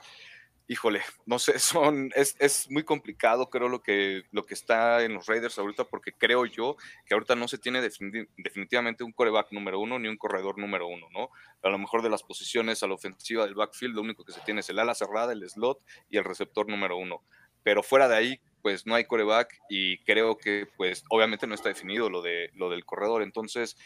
híjole, 0.69 1.01
no 1.25 1.39
sé, 1.39 1.59
son, 1.59 2.11
es, 2.15 2.37
es, 2.39 2.71
muy 2.71 2.85
complicado, 2.85 3.49
creo, 3.51 3.69
lo 3.69 3.83
que, 3.83 4.23
lo 4.31 4.45
que 4.45 4.55
está 4.55 5.03
en 5.03 5.15
los 5.15 5.27
Raiders 5.27 5.59
ahorita, 5.59 5.85
porque 5.85 6.13
creo 6.13 6.45
yo 6.45 6.77
que 7.07 7.15
ahorita 7.15 7.35
no 7.35 7.49
se 7.49 7.59
tiene 7.59 7.81
definitivamente 7.81 9.03
un 9.03 9.13
coreback 9.13 9.51
número 9.51 9.81
uno 9.81 9.99
ni 9.99 10.09
un 10.09 10.19
corredor 10.19 10.59
número 10.59 10.87
uno, 10.87 11.09
¿no? 11.11 11.31
A 11.63 11.71
lo 11.71 11.79
mejor 11.79 12.03
de 12.03 12.11
las 12.11 12.23
posiciones 12.23 12.83
a 12.83 12.87
la 12.87 12.95
ofensiva 12.95 13.45
del 13.45 13.55
backfield, 13.55 13.95
lo 13.95 14.03
único 14.03 14.25
que 14.25 14.33
se 14.33 14.41
tiene 14.43 14.61
es 14.61 14.69
el 14.69 14.79
ala 14.79 14.95
cerrada, 14.95 15.33
el 15.33 15.49
slot 15.49 15.81
y 16.11 16.19
el 16.19 16.25
receptor 16.25 16.69
número 16.69 16.97
uno. 16.97 17.25
Pero 17.63 17.83
fuera 17.83 18.09
de 18.09 18.17
ahí, 18.17 18.41
pues 18.63 18.87
no 18.87 18.95
hay 18.95 19.05
coreback 19.05 19.59
y 19.69 19.99
creo 20.05 20.37
que, 20.37 20.69
pues, 20.77 21.05
obviamente 21.09 21.47
no 21.47 21.55
está 21.55 21.71
definido 21.71 22.11
lo, 22.11 22.23
de, 22.23 22.51
lo 22.55 22.71
del 22.71 22.85
corredor. 22.85 23.23
Entonces, 23.23 23.77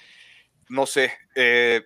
no 0.68 0.87
sé, 0.87 1.12
eh, 1.35 1.83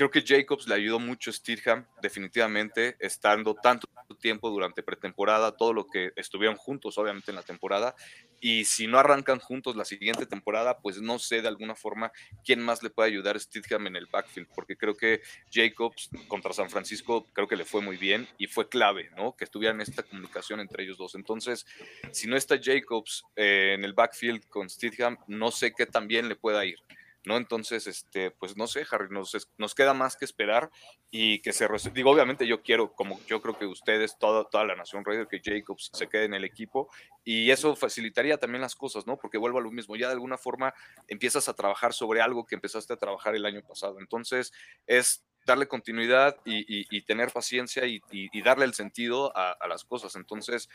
Creo 0.00 0.10
que 0.10 0.24
Jacobs 0.26 0.66
le 0.66 0.76
ayudó 0.76 0.98
mucho 0.98 1.28
a 1.28 1.34
Steedham, 1.34 1.84
definitivamente, 2.00 2.96
estando 3.00 3.54
tanto 3.54 3.86
tiempo 4.18 4.48
durante 4.48 4.82
pretemporada, 4.82 5.54
todo 5.54 5.74
lo 5.74 5.86
que 5.86 6.12
estuvieron 6.16 6.56
juntos, 6.56 6.96
obviamente, 6.96 7.30
en 7.30 7.34
la 7.34 7.42
temporada. 7.42 7.94
Y 8.40 8.64
si 8.64 8.86
no 8.86 8.98
arrancan 8.98 9.40
juntos 9.40 9.76
la 9.76 9.84
siguiente 9.84 10.24
temporada, 10.24 10.78
pues 10.78 11.02
no 11.02 11.18
sé 11.18 11.42
de 11.42 11.48
alguna 11.48 11.74
forma 11.74 12.12
quién 12.46 12.60
más 12.60 12.82
le 12.82 12.88
puede 12.88 13.10
ayudar 13.10 13.36
a 13.36 13.40
Steedham 13.40 13.88
en 13.88 13.96
el 13.96 14.06
backfield, 14.06 14.48
porque 14.54 14.74
creo 14.74 14.96
que 14.96 15.20
Jacobs 15.52 16.08
contra 16.28 16.54
San 16.54 16.70
Francisco, 16.70 17.26
creo 17.34 17.46
que 17.46 17.56
le 17.56 17.66
fue 17.66 17.82
muy 17.82 17.98
bien 17.98 18.26
y 18.38 18.46
fue 18.46 18.70
clave, 18.70 19.10
¿no? 19.18 19.36
Que 19.36 19.44
estuvieran 19.44 19.82
esta 19.82 20.02
comunicación 20.02 20.60
entre 20.60 20.84
ellos 20.84 20.96
dos. 20.96 21.14
Entonces, 21.14 21.66
si 22.10 22.26
no 22.26 22.38
está 22.38 22.58
Jacobs 22.58 23.22
eh, 23.36 23.74
en 23.76 23.84
el 23.84 23.92
backfield 23.92 24.48
con 24.48 24.70
Steedham, 24.70 25.18
no 25.26 25.50
sé 25.50 25.74
qué 25.74 25.84
también 25.84 26.26
le 26.26 26.36
pueda 26.36 26.64
ir. 26.64 26.78
¿No? 27.24 27.36
Entonces, 27.36 27.86
este, 27.86 28.30
pues 28.30 28.56
no 28.56 28.66
sé, 28.66 28.86
Harry, 28.90 29.08
nos, 29.10 29.36
nos 29.58 29.74
queda 29.74 29.94
más 29.94 30.16
que 30.16 30.24
esperar 30.24 30.70
y 31.10 31.40
que 31.40 31.52
se 31.52 31.68
digo, 31.92 32.10
obviamente 32.10 32.46
yo 32.46 32.62
quiero, 32.62 32.92
como 32.92 33.20
yo 33.26 33.42
creo 33.42 33.58
que 33.58 33.66
ustedes, 33.66 34.18
toda, 34.18 34.44
toda 34.48 34.64
la 34.64 34.76
nación 34.76 35.04
Raider, 35.04 35.26
que 35.26 35.40
Jacobs 35.44 35.90
se 35.92 36.08
quede 36.08 36.24
en 36.24 36.34
el 36.34 36.44
equipo 36.44 36.88
y 37.24 37.50
eso 37.50 37.76
facilitaría 37.76 38.38
también 38.38 38.62
las 38.62 38.74
cosas, 38.74 39.06
¿no? 39.06 39.18
Porque 39.18 39.38
vuelvo 39.38 39.58
a 39.58 39.62
lo 39.62 39.70
mismo, 39.70 39.96
ya 39.96 40.06
de 40.06 40.14
alguna 40.14 40.38
forma 40.38 40.74
empiezas 41.08 41.48
a 41.48 41.54
trabajar 41.54 41.92
sobre 41.92 42.20
algo 42.20 42.46
que 42.46 42.54
empezaste 42.54 42.92
a 42.92 42.96
trabajar 42.96 43.34
el 43.34 43.44
año 43.44 43.62
pasado. 43.62 43.98
Entonces, 44.00 44.52
es 44.86 45.24
darle 45.44 45.66
continuidad 45.66 46.36
y, 46.44 47.02
tener 47.02 47.32
paciencia 47.32 47.84
y, 47.86 48.00
darle 48.42 48.64
el 48.64 48.74
sentido 48.74 49.36
a, 49.36 49.52
a 49.52 49.68
las 49.68 49.84
cosas. 49.84 50.14
Entonces, 50.16 50.68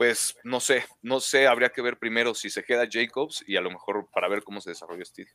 pues 0.00 0.34
no 0.44 0.60
sé, 0.60 0.84
no 1.02 1.20
sé, 1.20 1.46
habría 1.46 1.68
que 1.68 1.82
ver 1.82 1.98
primero 1.98 2.34
si 2.34 2.48
se 2.48 2.64
queda 2.64 2.88
Jacobs 2.90 3.44
y 3.46 3.56
a 3.56 3.60
lo 3.60 3.70
mejor 3.70 4.06
para 4.10 4.28
ver 4.28 4.42
cómo 4.42 4.58
se 4.62 4.70
desarrolla 4.70 5.04
Steve. 5.04 5.28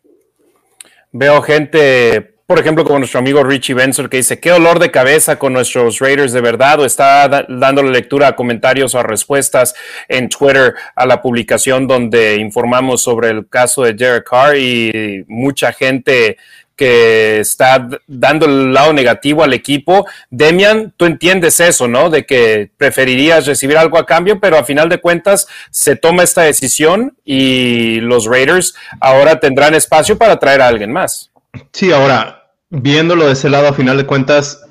Veo 1.11 1.39
gente, 1.43 2.19
por 2.47 2.57
ejemplo, 2.57 2.83
como 2.83 2.97
nuestro 2.97 3.19
amigo 3.19 3.43
Richie 3.43 3.75
Benson, 3.75 4.09
que 4.09 4.17
dice, 4.17 4.39
qué 4.39 4.49
dolor 4.49 4.79
de 4.79 4.89
cabeza 4.89 5.37
con 5.37 5.53
nuestros 5.53 5.99
Raiders 5.99 6.33
de 6.33 6.41
verdad, 6.41 6.79
o 6.79 6.85
está 6.85 7.45
dándole 7.47 7.91
lectura 7.91 8.29
a 8.29 8.35
comentarios 8.35 8.95
o 8.95 8.99
a 8.99 9.03
respuestas 9.03 9.75
en 10.07 10.29
Twitter 10.29 10.73
a 10.95 11.05
la 11.05 11.21
publicación 11.21 11.85
donde 11.85 12.37
informamos 12.37 13.03
sobre 13.03 13.29
el 13.29 13.47
caso 13.47 13.83
de 13.83 13.93
Derek 13.93 14.27
Carr 14.27 14.57
y 14.57 15.25
mucha 15.27 15.73
gente 15.73 16.37
que 16.75 17.39
está 17.39 17.87
dando 18.07 18.45
el 18.45 18.73
lado 18.73 18.93
negativo 18.93 19.43
al 19.43 19.53
equipo. 19.53 20.05
Demian, 20.29 20.93
tú 20.97 21.05
entiendes 21.05 21.59
eso, 21.59 21.87
¿no? 21.87 22.09
De 22.09 22.25
que 22.25 22.69
preferirías 22.77 23.45
recibir 23.45 23.77
algo 23.77 23.97
a 23.97 24.05
cambio, 24.05 24.39
pero 24.39 24.57
a 24.57 24.63
final 24.63 24.89
de 24.89 24.99
cuentas 24.99 25.47
se 25.71 25.95
toma 25.95 26.23
esta 26.23 26.41
decisión 26.41 27.15
y 27.23 27.99
los 28.01 28.25
Raiders 28.25 28.75
ahora 28.99 29.39
tendrán 29.39 29.73
espacio 29.73 30.17
para 30.17 30.37
traer 30.37 30.61
a 30.61 30.67
alguien 30.67 30.91
más. 30.91 31.31
Sí, 31.71 31.91
ahora, 31.91 32.51
viéndolo 32.69 33.27
de 33.27 33.33
ese 33.33 33.49
lado, 33.49 33.67
a 33.67 33.73
final 33.73 33.97
de 33.97 34.05
cuentas, 34.05 34.61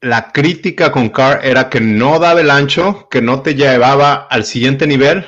la 0.00 0.32
crítica 0.32 0.92
con 0.92 1.08
Carr 1.08 1.40
era 1.44 1.68
que 1.68 1.80
no 1.80 2.18
daba 2.18 2.40
el 2.40 2.50
ancho, 2.50 3.08
que 3.10 3.22
no 3.22 3.42
te 3.42 3.54
llevaba 3.54 4.26
al 4.30 4.44
siguiente 4.44 4.86
nivel, 4.86 5.26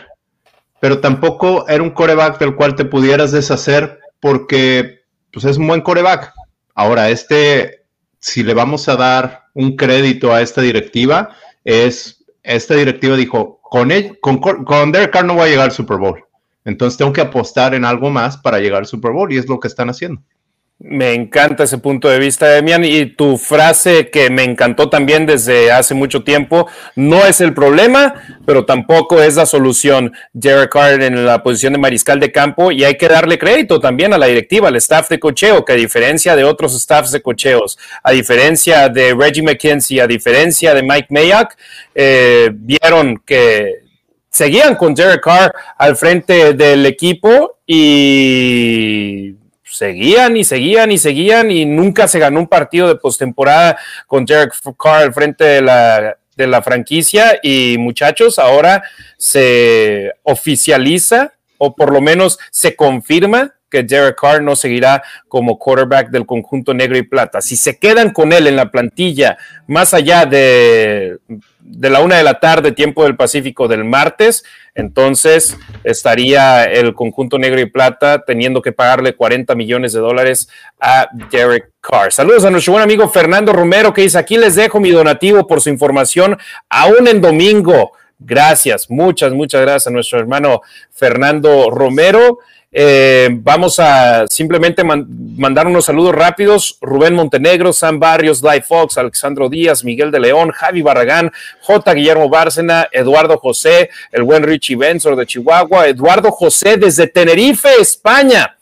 pero 0.80 1.00
tampoco 1.00 1.68
era 1.68 1.82
un 1.82 1.90
coreback 1.90 2.38
del 2.38 2.54
cual 2.54 2.74
te 2.74 2.84
pudieras 2.84 3.32
deshacer 3.32 3.98
porque 4.20 4.97
pues 5.38 5.52
es 5.52 5.58
un 5.58 5.68
buen 5.68 5.82
coreback. 5.82 6.32
Ahora, 6.74 7.10
este, 7.10 7.84
si 8.18 8.42
le 8.42 8.54
vamos 8.54 8.88
a 8.88 8.96
dar 8.96 9.44
un 9.54 9.76
crédito 9.76 10.32
a 10.32 10.42
esta 10.42 10.60
directiva, 10.60 11.30
es, 11.62 12.24
esta 12.42 12.74
directiva 12.74 13.14
dijo, 13.14 13.60
con, 13.62 13.92
él, 13.92 14.18
con, 14.20 14.38
con 14.38 14.90
Derek 14.90 15.12
Carr 15.12 15.24
no 15.24 15.34
voy 15.34 15.44
a 15.44 15.50
llegar 15.50 15.66
al 15.66 15.70
Super 15.70 15.98
Bowl. 15.98 16.24
Entonces 16.64 16.98
tengo 16.98 17.12
que 17.12 17.20
apostar 17.20 17.72
en 17.74 17.84
algo 17.84 18.10
más 18.10 18.36
para 18.36 18.58
llegar 18.58 18.80
al 18.80 18.86
Super 18.86 19.12
Bowl 19.12 19.32
y 19.32 19.36
es 19.36 19.48
lo 19.48 19.60
que 19.60 19.68
están 19.68 19.90
haciendo. 19.90 20.22
Me 20.80 21.12
encanta 21.12 21.64
ese 21.64 21.78
punto 21.78 22.08
de 22.08 22.20
vista, 22.20 22.46
Demian, 22.46 22.84
y 22.84 23.06
tu 23.06 23.36
frase 23.36 24.10
que 24.10 24.30
me 24.30 24.44
encantó 24.44 24.88
también 24.88 25.26
desde 25.26 25.72
hace 25.72 25.92
mucho 25.92 26.22
tiempo, 26.22 26.68
no 26.94 27.26
es 27.26 27.40
el 27.40 27.52
problema, 27.52 28.14
pero 28.46 28.64
tampoco 28.64 29.20
es 29.20 29.34
la 29.34 29.44
solución. 29.44 30.12
Derek 30.32 30.70
Carr 30.70 31.02
en 31.02 31.26
la 31.26 31.42
posición 31.42 31.72
de 31.72 31.80
mariscal 31.80 32.20
de 32.20 32.30
campo 32.30 32.70
y 32.70 32.84
hay 32.84 32.96
que 32.96 33.08
darle 33.08 33.40
crédito 33.40 33.80
también 33.80 34.14
a 34.14 34.18
la 34.18 34.26
directiva, 34.26 34.68
al 34.68 34.76
staff 34.76 35.08
de 35.08 35.18
cocheo, 35.18 35.64
que 35.64 35.72
a 35.72 35.76
diferencia 35.76 36.36
de 36.36 36.44
otros 36.44 36.80
staffs 36.80 37.10
de 37.10 37.22
cocheos, 37.22 37.76
a 38.04 38.12
diferencia 38.12 38.88
de 38.88 39.14
Reggie 39.14 39.42
McKenzie, 39.42 40.00
a 40.00 40.06
diferencia 40.06 40.74
de 40.74 40.84
Mike 40.84 41.08
Mayock, 41.10 41.56
eh, 41.92 42.50
vieron 42.52 43.20
que 43.26 43.80
seguían 44.30 44.76
con 44.76 44.94
Derek 44.94 45.24
Carr 45.24 45.52
al 45.76 45.96
frente 45.96 46.54
del 46.54 46.86
equipo 46.86 47.58
y 47.66 49.34
seguían 49.70 50.36
y 50.36 50.44
seguían 50.44 50.90
y 50.90 50.98
seguían 50.98 51.50
y 51.50 51.64
nunca 51.64 52.08
se 52.08 52.18
ganó 52.18 52.40
un 52.40 52.48
partido 52.48 52.88
de 52.88 52.96
postemporada 52.96 53.78
con 54.06 54.24
Derek 54.24 54.52
Carr 54.78 55.02
al 55.02 55.14
frente 55.14 55.44
de 55.44 55.62
la, 55.62 56.16
de 56.36 56.46
la 56.46 56.62
franquicia 56.62 57.38
y 57.42 57.76
muchachos, 57.78 58.38
ahora 58.38 58.82
se 59.16 60.12
oficializa 60.22 61.32
o 61.58 61.74
por 61.74 61.92
lo 61.92 62.00
menos 62.00 62.38
se 62.50 62.76
confirma 62.76 63.54
que 63.70 63.82
Derek 63.82 64.18
Carr 64.18 64.42
no 64.42 64.56
seguirá 64.56 65.02
como 65.28 65.58
quarterback 65.58 66.10
del 66.10 66.24
conjunto 66.26 66.72
negro 66.72 66.96
y 66.96 67.02
plata. 67.02 67.40
Si 67.40 67.56
se 67.56 67.78
quedan 67.78 68.12
con 68.12 68.32
él 68.32 68.46
en 68.46 68.56
la 68.56 68.70
plantilla 68.70 69.36
más 69.66 69.92
allá 69.92 70.24
de, 70.24 71.18
de 71.70 71.90
la 71.90 72.00
una 72.00 72.16
de 72.16 72.24
la 72.24 72.40
tarde, 72.40 72.72
tiempo 72.72 73.04
del 73.04 73.16
Pacífico 73.16 73.68
del 73.68 73.84
martes, 73.84 74.44
entonces 74.74 75.56
estaría 75.84 76.64
el 76.64 76.94
conjunto 76.94 77.38
negro 77.38 77.60
y 77.60 77.66
plata 77.66 78.24
teniendo 78.24 78.62
que 78.62 78.72
pagarle 78.72 79.14
40 79.14 79.54
millones 79.54 79.92
de 79.92 80.00
dólares 80.00 80.48
a 80.80 81.08
Derek 81.30 81.72
Carr. 81.80 82.12
Saludos 82.12 82.44
a 82.44 82.50
nuestro 82.50 82.72
buen 82.72 82.82
amigo 82.82 83.08
Fernando 83.08 83.52
Romero 83.52 83.92
que 83.92 84.02
dice, 84.02 84.18
aquí 84.18 84.38
les 84.38 84.54
dejo 84.54 84.80
mi 84.80 84.90
donativo 84.90 85.46
por 85.46 85.60
su 85.60 85.68
información, 85.68 86.38
aún 86.68 87.06
en 87.06 87.20
domingo. 87.20 87.92
Gracias, 88.18 88.90
muchas, 88.90 89.32
muchas 89.32 89.60
gracias 89.60 89.86
a 89.88 89.90
nuestro 89.90 90.18
hermano 90.18 90.62
Fernando 90.90 91.70
Romero. 91.70 92.38
Eh, 92.70 93.30
vamos 93.32 93.80
a 93.80 94.26
simplemente 94.26 94.84
mandar 94.84 95.66
unos 95.66 95.86
saludos 95.86 96.14
rápidos. 96.14 96.76
Rubén 96.80 97.14
Montenegro, 97.14 97.72
Sam 97.72 97.98
Barrios, 97.98 98.42
Live 98.42 98.62
Fox, 98.62 98.98
Alexandro 98.98 99.48
Díaz, 99.48 99.84
Miguel 99.84 100.10
de 100.10 100.20
León, 100.20 100.50
Javi 100.50 100.82
Barragán, 100.82 101.32
J. 101.62 101.94
Guillermo 101.94 102.28
Bárcena, 102.28 102.88
Eduardo 102.92 103.38
José, 103.38 103.90
el 104.12 104.22
buen 104.22 104.42
Richie 104.42 104.76
Benzor 104.76 105.16
de 105.16 105.26
Chihuahua, 105.26 105.88
Eduardo 105.88 106.30
José 106.30 106.76
desde 106.76 107.06
Tenerife, 107.06 107.68
España. 107.80 108.54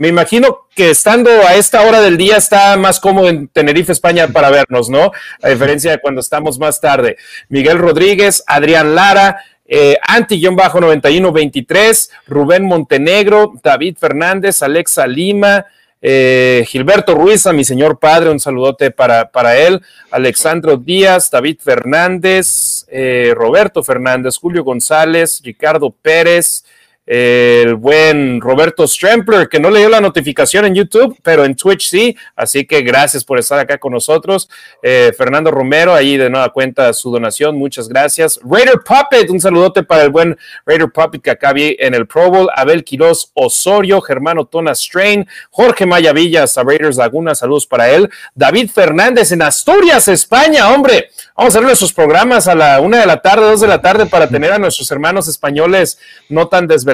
me 0.00 0.08
imagino 0.08 0.66
que 0.74 0.90
estando 0.90 1.30
a 1.30 1.54
esta 1.54 1.82
hora 1.82 2.00
del 2.00 2.16
día 2.16 2.36
está 2.36 2.76
más 2.76 2.98
cómodo 2.98 3.28
en 3.28 3.46
Tenerife, 3.46 3.92
España 3.92 4.26
para 4.26 4.50
vernos, 4.50 4.90
¿no? 4.90 5.12
A 5.40 5.48
diferencia 5.48 5.92
de 5.92 6.00
cuando 6.00 6.20
estamos 6.20 6.58
más 6.58 6.80
tarde. 6.80 7.16
Miguel 7.48 7.78
Rodríguez, 7.78 8.42
Adrián 8.48 8.96
Lara, 8.96 9.44
eh, 9.66 9.96
Anti-9123, 10.06 12.10
Rubén 12.26 12.64
Montenegro, 12.64 13.54
David 13.62 13.96
Fernández, 13.98 14.62
Alexa 14.62 15.06
Lima, 15.06 15.66
eh, 16.06 16.66
Gilberto 16.68 17.14
Ruiz, 17.14 17.46
a 17.46 17.54
mi 17.54 17.64
señor 17.64 17.98
padre, 17.98 18.28
un 18.28 18.38
saludote 18.38 18.90
para, 18.90 19.30
para 19.30 19.56
él, 19.56 19.80
Alexandro 20.10 20.76
Díaz, 20.76 21.30
David 21.30 21.60
Fernández, 21.62 22.84
eh, 22.90 23.32
Roberto 23.34 23.82
Fernández, 23.82 24.36
Julio 24.36 24.64
González, 24.64 25.40
Ricardo 25.42 25.88
Pérez, 25.90 26.66
el 27.06 27.74
buen 27.74 28.40
Roberto 28.40 28.86
Strempler, 28.86 29.48
que 29.48 29.60
no 29.60 29.70
le 29.70 29.80
dio 29.80 29.88
la 29.90 30.00
notificación 30.00 30.64
en 30.64 30.74
YouTube, 30.74 31.18
pero 31.22 31.44
en 31.44 31.54
Twitch 31.54 31.88
sí. 31.88 32.16
Así 32.34 32.66
que 32.66 32.80
gracias 32.80 33.24
por 33.24 33.38
estar 33.38 33.58
acá 33.58 33.78
con 33.78 33.92
nosotros. 33.92 34.48
Eh, 34.82 35.12
Fernando 35.16 35.50
Romero, 35.50 35.94
ahí 35.94 36.16
de 36.16 36.30
nueva 36.30 36.50
cuenta 36.50 36.92
su 36.94 37.10
donación, 37.10 37.56
muchas 37.56 37.88
gracias. 37.88 38.40
Raider 38.42 38.80
Puppet, 38.84 39.28
un 39.28 39.40
saludote 39.40 39.82
para 39.82 40.02
el 40.02 40.10
buen 40.10 40.36
Raider 40.64 40.88
Puppet 40.90 41.20
que 41.20 41.30
acá 41.30 41.52
vi 41.52 41.76
en 41.78 41.94
el 41.94 42.06
Pro 42.06 42.30
Bowl. 42.30 42.48
Abel 42.54 42.84
Quiroz 42.84 43.30
Osorio, 43.34 44.00
Germano 44.00 44.46
Tona 44.46 44.74
Strain, 44.74 45.28
Jorge 45.50 45.84
Maya 45.84 46.12
Villas, 46.12 46.56
a 46.56 46.62
Raiders 46.62 46.96
Laguna, 46.96 47.34
saludos 47.34 47.66
para 47.66 47.90
él. 47.90 48.08
David 48.34 48.70
Fernández 48.70 49.30
en 49.32 49.42
Asturias, 49.42 50.08
España, 50.08 50.70
hombre. 50.70 51.10
Vamos 51.36 51.54
a 51.54 51.58
ver 51.58 51.66
nuestros 51.66 51.92
programas 51.92 52.48
a 52.48 52.54
la 52.54 52.80
una 52.80 53.00
de 53.00 53.06
la 53.06 53.20
tarde, 53.20 53.46
dos 53.46 53.60
de 53.60 53.66
la 53.66 53.82
tarde, 53.82 54.06
para 54.06 54.28
tener 54.28 54.52
a 54.52 54.58
nuestros 54.58 54.90
hermanos 54.90 55.28
españoles 55.28 55.98
no 56.28 56.48
tan 56.48 56.66
desvelados 56.66 56.93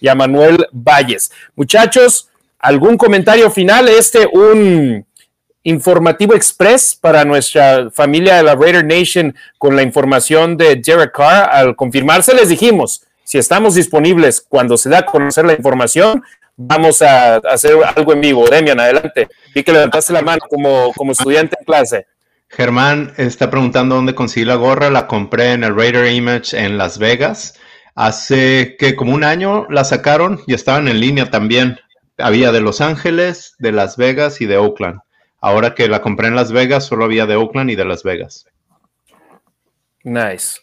y 0.00 0.08
a 0.08 0.14
Manuel 0.14 0.66
Valles. 0.72 1.30
Muchachos, 1.56 2.28
¿algún 2.58 2.96
comentario 2.96 3.50
final? 3.50 3.88
Este, 3.88 4.26
un 4.26 5.06
informativo 5.64 6.34
express 6.34 6.94
para 6.94 7.24
nuestra 7.24 7.90
familia 7.90 8.36
de 8.36 8.42
la 8.42 8.54
Raider 8.54 8.84
Nation 8.84 9.34
con 9.58 9.74
la 9.74 9.82
información 9.82 10.56
de 10.56 10.76
Derek 10.76 11.12
Carr. 11.12 11.48
Al 11.50 11.74
confirmarse, 11.74 12.34
les 12.34 12.50
dijimos, 12.50 13.02
si 13.24 13.38
estamos 13.38 13.74
disponibles 13.74 14.40
cuando 14.40 14.76
se 14.76 14.90
da 14.90 14.98
a 14.98 15.06
conocer 15.06 15.46
la 15.46 15.54
información, 15.54 16.22
vamos 16.56 17.02
a 17.02 17.36
hacer 17.36 17.76
algo 17.96 18.12
en 18.12 18.20
vivo. 18.20 18.46
Demian, 18.48 18.78
adelante. 18.78 19.28
Vi 19.54 19.62
que 19.64 19.72
levantaste 19.72 20.12
la 20.12 20.22
mano 20.22 20.42
como, 20.48 20.92
como 20.92 21.12
estudiante 21.12 21.56
en 21.58 21.64
clase. 21.64 22.06
Germán 22.48 23.12
está 23.16 23.50
preguntando 23.50 23.96
dónde 23.96 24.14
conseguí 24.14 24.44
la 24.44 24.54
gorra. 24.56 24.90
La 24.90 25.06
compré 25.06 25.52
en 25.52 25.64
el 25.64 25.74
Raider 25.74 26.12
Image 26.12 26.56
en 26.56 26.78
Las 26.78 26.98
Vegas. 26.98 27.54
Hace 27.94 28.76
que 28.78 28.96
como 28.96 29.14
un 29.14 29.24
año 29.24 29.66
la 29.70 29.84
sacaron 29.84 30.40
y 30.46 30.54
estaban 30.54 30.88
en 30.88 31.00
línea 31.00 31.30
también. 31.30 31.78
Había 32.18 32.52
de 32.52 32.60
Los 32.60 32.80
Ángeles, 32.80 33.54
de 33.58 33.72
Las 33.72 33.96
Vegas 33.96 34.40
y 34.40 34.46
de 34.46 34.56
Oakland. 34.56 35.00
Ahora 35.40 35.74
que 35.74 35.88
la 35.88 36.00
compré 36.00 36.28
en 36.28 36.36
Las 36.36 36.52
Vegas, 36.52 36.84
solo 36.84 37.04
había 37.04 37.26
de 37.26 37.36
Oakland 37.36 37.70
y 37.70 37.76
de 37.76 37.84
Las 37.84 38.02
Vegas. 38.02 38.46
Nice. 40.02 40.60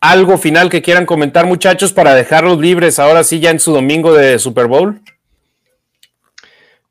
¿Algo 0.00 0.38
final 0.38 0.70
que 0.70 0.82
quieran 0.82 1.06
comentar, 1.06 1.46
muchachos, 1.46 1.92
para 1.92 2.14
dejarlos 2.14 2.58
libres 2.58 2.98
ahora 2.98 3.24
sí 3.24 3.40
ya 3.40 3.50
en 3.50 3.58
su 3.58 3.72
domingo 3.72 4.14
de 4.14 4.38
Super 4.38 4.66
Bowl? 4.66 5.00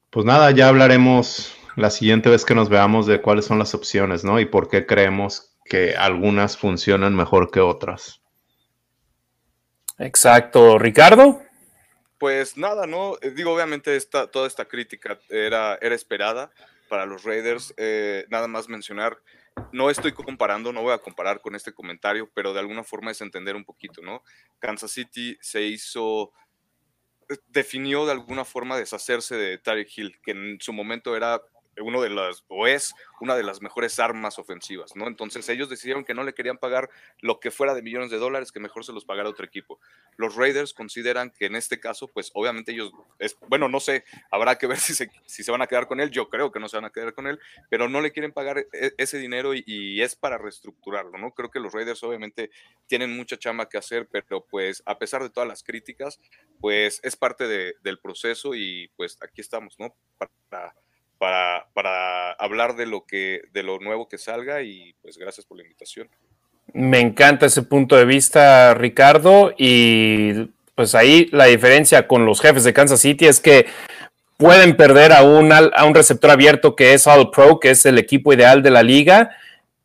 Pues 0.09 0.25
nada, 0.25 0.51
ya 0.51 0.67
hablaremos 0.67 1.55
la 1.75 1.89
siguiente 1.89 2.29
vez 2.29 2.43
que 2.43 2.55
nos 2.55 2.69
veamos 2.69 3.07
de 3.07 3.21
cuáles 3.21 3.45
son 3.45 3.59
las 3.59 3.73
opciones, 3.73 4.23
¿no? 4.23 4.39
Y 4.39 4.45
por 4.45 4.67
qué 4.67 4.85
creemos 4.85 5.55
que 5.63 5.95
algunas 5.95 6.57
funcionan 6.57 7.15
mejor 7.15 7.51
que 7.51 7.59
otras. 7.59 8.19
Exacto. 9.97 10.77
Ricardo. 10.77 11.41
Pues 12.17 12.57
nada, 12.57 12.87
¿no? 12.87 13.15
Eh, 13.21 13.31
digo, 13.31 13.53
obviamente 13.53 13.95
esta, 13.95 14.27
toda 14.27 14.47
esta 14.47 14.65
crítica 14.65 15.19
era, 15.29 15.77
era 15.81 15.95
esperada 15.95 16.51
para 16.89 17.05
los 17.05 17.23
Raiders. 17.23 17.73
Eh, 17.77 18.25
nada 18.29 18.47
más 18.47 18.69
mencionar, 18.69 19.17
no 19.71 19.89
estoy 19.89 20.13
comparando, 20.13 20.73
no 20.73 20.81
voy 20.81 20.93
a 20.93 20.99
comparar 20.99 21.41
con 21.41 21.55
este 21.55 21.73
comentario, 21.73 22.29
pero 22.33 22.53
de 22.53 22.59
alguna 22.59 22.83
forma 22.83 23.11
es 23.11 23.21
entender 23.21 23.55
un 23.55 23.65
poquito, 23.65 24.01
¿no? 24.01 24.23
Kansas 24.59 24.91
City 24.91 25.37
se 25.41 25.61
hizo 25.63 26.31
eh, 27.29 27.37
definió 27.47 28.05
de 28.05 28.13
alguna 28.13 28.45
forma 28.45 28.77
deshacerse 28.77 29.35
de 29.35 29.57
Tyreek 29.57 29.97
Hill, 29.97 30.19
que 30.23 30.31
en 30.31 30.57
su 30.59 30.73
momento 30.73 31.15
era 31.15 31.41
uno 31.81 32.01
de 32.01 32.09
las, 32.09 32.43
o 32.47 32.67
es 32.67 32.93
una 33.19 33.35
de 33.35 33.43
las 33.43 33.61
mejores 33.61 33.99
armas 33.99 34.39
ofensivas, 34.39 34.95
¿no? 34.95 35.07
Entonces 35.07 35.47
ellos 35.49 35.69
decidieron 35.69 36.05
que 36.05 36.13
no 36.13 36.23
le 36.23 36.33
querían 36.33 36.57
pagar 36.57 36.89
lo 37.19 37.39
que 37.39 37.51
fuera 37.51 37.73
de 37.73 37.81
millones 37.81 38.11
de 38.11 38.17
dólares, 38.17 38.51
que 38.51 38.59
mejor 38.59 38.85
se 38.85 38.93
los 38.93 39.05
pagara 39.05 39.29
otro 39.29 39.45
equipo. 39.45 39.79
Los 40.17 40.35
Raiders 40.35 40.73
consideran 40.73 41.31
que 41.31 41.45
en 41.45 41.55
este 41.55 41.79
caso, 41.79 42.07
pues 42.07 42.31
obviamente 42.33 42.71
ellos, 42.71 42.91
es, 43.19 43.37
bueno, 43.47 43.69
no 43.69 43.79
sé, 43.79 44.03
habrá 44.31 44.57
que 44.57 44.67
ver 44.67 44.77
si 44.79 44.93
se, 44.93 45.09
si 45.25 45.43
se 45.43 45.51
van 45.51 45.61
a 45.61 45.67
quedar 45.67 45.87
con 45.87 45.99
él, 45.99 46.11
yo 46.11 46.29
creo 46.29 46.51
que 46.51 46.59
no 46.59 46.69
se 46.69 46.77
van 46.77 46.85
a 46.85 46.91
quedar 46.91 47.13
con 47.13 47.27
él, 47.27 47.39
pero 47.69 47.89
no 47.89 48.01
le 48.01 48.11
quieren 48.11 48.31
pagar 48.31 48.59
e, 48.59 48.93
ese 48.97 49.17
dinero 49.17 49.53
y, 49.53 50.01
es 50.01 50.15
para 50.15 50.37
reestructurarlo, 50.37 51.17
¿no? 51.17 51.33
Creo 51.33 51.49
que 51.49 51.59
los 51.59 51.73
Raiders 51.73 52.03
obviamente 52.03 52.51
tienen 52.85 53.15
mucha 53.15 53.37
chamba 53.37 53.67
que 53.67 53.77
hacer, 53.77 54.07
pero 54.07 54.45
pues 54.45 54.83
a 54.85 54.97
pesar 54.99 55.23
de 55.23 55.29
todas 55.29 55.47
las 55.47 55.63
críticas, 55.63 56.19
pues 56.59 56.99
es 57.03 57.15
parte 57.15 57.47
del 57.47 57.99
proceso 57.99 58.53
y 58.53 58.89
pues 58.95 59.17
aquí 59.21 59.41
estamos, 59.41 59.75
¿no? 59.79 59.95
Para 60.17 60.73
para, 61.17 61.67
para 61.73 62.31
hablar 62.33 62.75
de 62.75 62.85
lo 62.85 63.05
que, 63.05 63.41
de 63.53 63.63
lo 63.63 63.79
nuevo 63.79 64.07
que 64.07 64.17
salga 64.17 64.61
y 64.61 64.93
pues 65.01 65.17
gracias 65.17 65.45
por 65.45 65.57
la 65.57 65.63
invitación. 65.63 66.09
Me 66.73 66.99
encanta 66.99 67.45
ese 67.45 67.63
punto 67.63 67.95
de 67.95 68.05
vista, 68.05 68.73
Ricardo, 68.73 69.53
y 69.57 70.49
pues 70.75 70.95
ahí 70.95 71.29
la 71.31 71.45
diferencia 71.45 72.07
con 72.07 72.25
los 72.25 72.41
jefes 72.41 72.63
de 72.63 72.73
Kansas 72.73 72.99
City 72.99 73.25
es 73.25 73.39
que 73.39 73.65
pueden 74.37 74.75
perder 74.77 75.13
a 75.13 75.23
un, 75.23 75.51
a 75.51 75.85
un 75.85 75.95
receptor 75.95 76.29
abierto 76.29 76.75
que 76.75 76.93
es 76.93 77.07
All 77.07 77.31
Pro, 77.31 77.59
que 77.59 77.71
es 77.71 77.85
el 77.85 77.97
equipo 77.97 78.33
ideal 78.33 78.61
de 78.61 78.71
la 78.71 78.83
liga, 78.83 79.31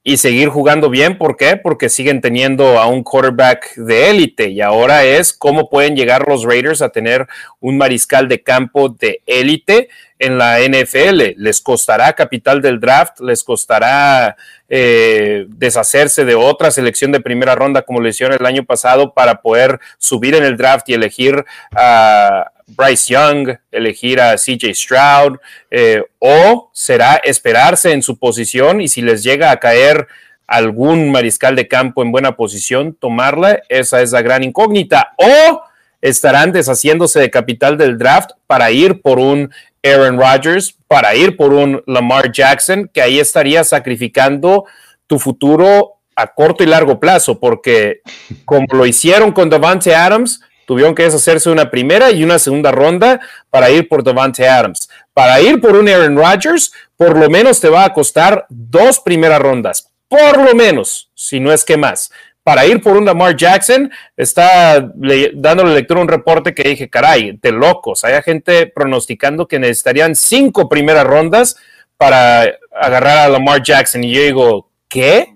y 0.05 0.17
seguir 0.17 0.49
jugando 0.49 0.91
bien. 0.91 1.17
¿Por 1.17 1.37
qué? 1.37 1.57
Porque 1.57 1.89
siguen 1.89 2.21
teniendo 2.21 2.79
a 2.79 2.87
un 2.87 3.05
quarterback 3.05 3.77
de 3.77 4.11
élite 4.11 4.49
y 4.49 4.61
ahora 4.61 5.05
es 5.05 5.33
cómo 5.33 5.71
pueden 5.71 5.95
llegar 5.95 6.27
los 6.27 6.45
Raiders 6.45 6.83
a 6.83 6.89
tener 6.89 7.27
un 7.61 7.79
mariscal 7.79 8.29
de 8.29 8.43
campo 8.43 8.89
de 8.89 9.23
élite 9.27 9.89
en 10.19 10.39
la 10.39 10.59
NFL. 10.61 11.35
Les 11.37 11.61
costará 11.61 12.13
capital 12.15 12.61
del 12.61 12.81
draft, 12.81 13.21
les 13.21 13.45
costará 13.45 14.37
eh, 14.69 15.47
deshacerse 15.49 16.25
de 16.25 16.35
otra 16.35 16.71
selección 16.73 17.13
de 17.13 17.21
primera 17.21 17.55
ronda 17.55 17.83
como 17.83 18.01
lo 18.01 18.09
hicieron 18.09 18.37
el 18.39 18.47
año 18.47 18.65
pasado 18.65 19.15
para 19.15 19.41
poder 19.41 19.79
subir 19.99 20.35
en 20.35 20.45
el 20.45 20.57
draft 20.57 20.89
y 20.89 20.95
elegir 20.95 21.45
a 21.73 22.51
Bryce 22.77 23.13
Young, 23.13 23.57
elegir 23.71 24.21
a 24.21 24.37
CJ 24.37 24.75
Stroud, 24.75 25.39
eh, 25.71 26.03
o 26.19 26.71
será 26.73 27.17
esperarse 27.17 27.93
en 27.93 28.03
su 28.03 28.19
posición 28.19 28.81
y 28.81 28.89
si 28.89 29.03
les 29.03 29.23
llega 29.23 29.51
a 29.51 29.59
caer 29.59 30.07
algún 30.47 31.11
mariscal 31.11 31.57
de 31.57 31.69
campo 31.69 32.03
en 32.03 32.13
buena 32.13 32.37
posición, 32.37 32.95
tomarla, 32.95 33.63
esa 33.69 34.03
es 34.03 34.13
la 34.13 34.23
gran 34.23 34.43
incógnita, 34.43 35.15
o 35.17 35.63
estarán 36.01 36.53
deshaciéndose 36.53 37.21
de 37.21 37.31
capital 37.31 37.79
del 37.79 37.97
draft 37.97 38.33
para 38.47 38.71
ir 38.71 39.01
por 39.01 39.19
un 39.19 39.51
Aaron 39.83 40.19
Rodgers, 40.19 40.77
para 40.87 41.15
ir 41.15 41.37
por 41.37 41.53
un 41.53 41.83
Lamar 41.87 42.31
Jackson, 42.31 42.91
que 42.93 43.01
ahí 43.01 43.19
estaría 43.19 43.65
sacrificando 43.65 44.65
tu 45.07 45.19
futuro 45.19 45.95
a 46.15 46.27
corto 46.27 46.63
y 46.63 46.67
largo 46.67 47.01
plazo, 47.01 47.41
porque 47.41 48.01
como 48.45 48.67
lo 48.73 48.85
hicieron 48.85 49.33
con 49.33 49.49
Davante 49.49 49.95
Adams, 49.95 50.43
Tuvieron 50.73 50.95
que 50.95 51.03
deshacerse 51.03 51.51
una 51.51 51.71
primera 51.71 52.11
y 52.13 52.25
una 52.25 52.39
segunda 52.39 52.73
ronda 52.73 53.21
para 53.51 53.69
ir 53.69 53.89
por 53.89 54.03
Devante 54.03 54.49
Adams. 54.49 54.89
Para 55.13 55.39
ir 55.39 55.61
por 55.61 55.77
un 55.77 55.87
Aaron 55.87 56.17
Rodgers, 56.17 56.73
por 56.97 57.15
lo 57.15 57.29
menos 57.29 57.61
te 57.61 57.69
va 57.69 57.85
a 57.85 57.93
costar 57.93 58.47
dos 58.49 58.99
primeras 58.99 59.39
rondas. 59.39 59.91
Por 60.09 60.43
lo 60.43 60.55
menos, 60.55 61.11
si 61.15 61.41
no 61.41 61.53
es 61.53 61.63
que 61.63 61.77
más. 61.77 62.11
Para 62.43 62.65
ir 62.65 62.81
por 62.81 62.97
un 62.97 63.05
Lamar 63.05 63.37
Jackson, 63.37 63.93
está 64.17 64.81
dándole 65.35 65.75
lectura 65.75 66.01
a 66.01 66.05
un 66.05 66.09
reporte 66.09 66.55
que 66.55 66.67
dije, 66.67 66.89
caray, 66.89 67.39
de 67.43 67.53
locos. 67.53 68.03
Hay 68.05 68.23
gente 68.23 68.67
pronosticando 68.67 69.47
que 69.47 69.59
necesitarían 69.59 70.15
cinco 70.15 70.71
primeras 70.71 71.07
rondas 71.07 71.55
para 71.99 72.51
agarrar 72.75 73.19
a 73.19 73.29
Lamar 73.29 73.63
Jackson. 73.63 74.05
Y 74.05 74.15
yo 74.15 74.23
digo, 74.23 74.71
¿qué? 74.89 75.35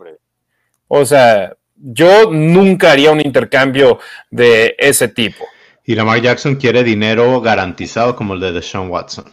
O 0.88 1.04
sea, 1.04 1.52
yo 1.88 2.32
nunca 2.32 2.90
haría 2.90 3.12
un 3.12 3.20
intercambio 3.20 4.00
de 4.30 4.74
ese 4.78 5.06
tipo. 5.06 5.46
Y 5.84 5.94
Lamar 5.94 6.20
Jackson 6.20 6.56
quiere 6.56 6.82
dinero 6.82 7.40
garantizado 7.40 8.16
como 8.16 8.34
el 8.34 8.40
de 8.40 8.52
Deshaun 8.52 8.90
Watson. 8.90 9.24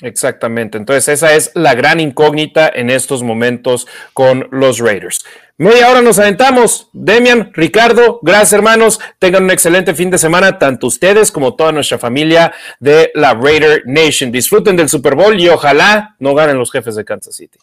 Exactamente. 0.00 0.78
Entonces, 0.78 1.08
esa 1.08 1.34
es 1.34 1.50
la 1.54 1.74
gran 1.74 1.98
incógnita 1.98 2.70
en 2.72 2.88
estos 2.88 3.24
momentos 3.24 3.88
con 4.12 4.46
los 4.52 4.78
Raiders. 4.78 5.24
Media 5.56 5.90
hora 5.90 6.02
nos 6.02 6.20
aventamos. 6.20 6.88
Demian, 6.92 7.50
Ricardo, 7.52 8.20
gracias 8.22 8.52
hermanos. 8.52 9.00
Tengan 9.18 9.42
un 9.42 9.50
excelente 9.50 9.94
fin 9.94 10.08
de 10.08 10.18
semana, 10.18 10.56
tanto 10.56 10.86
ustedes 10.86 11.32
como 11.32 11.56
toda 11.56 11.72
nuestra 11.72 11.98
familia 11.98 12.52
de 12.78 13.10
la 13.16 13.34
Raider 13.34 13.82
Nation. 13.86 14.30
Disfruten 14.30 14.76
del 14.76 14.88
Super 14.88 15.16
Bowl 15.16 15.38
y 15.38 15.48
ojalá 15.48 16.14
no 16.20 16.32
ganen 16.32 16.58
los 16.58 16.70
jefes 16.70 16.94
de 16.94 17.04
Kansas 17.04 17.34
City. 17.34 17.58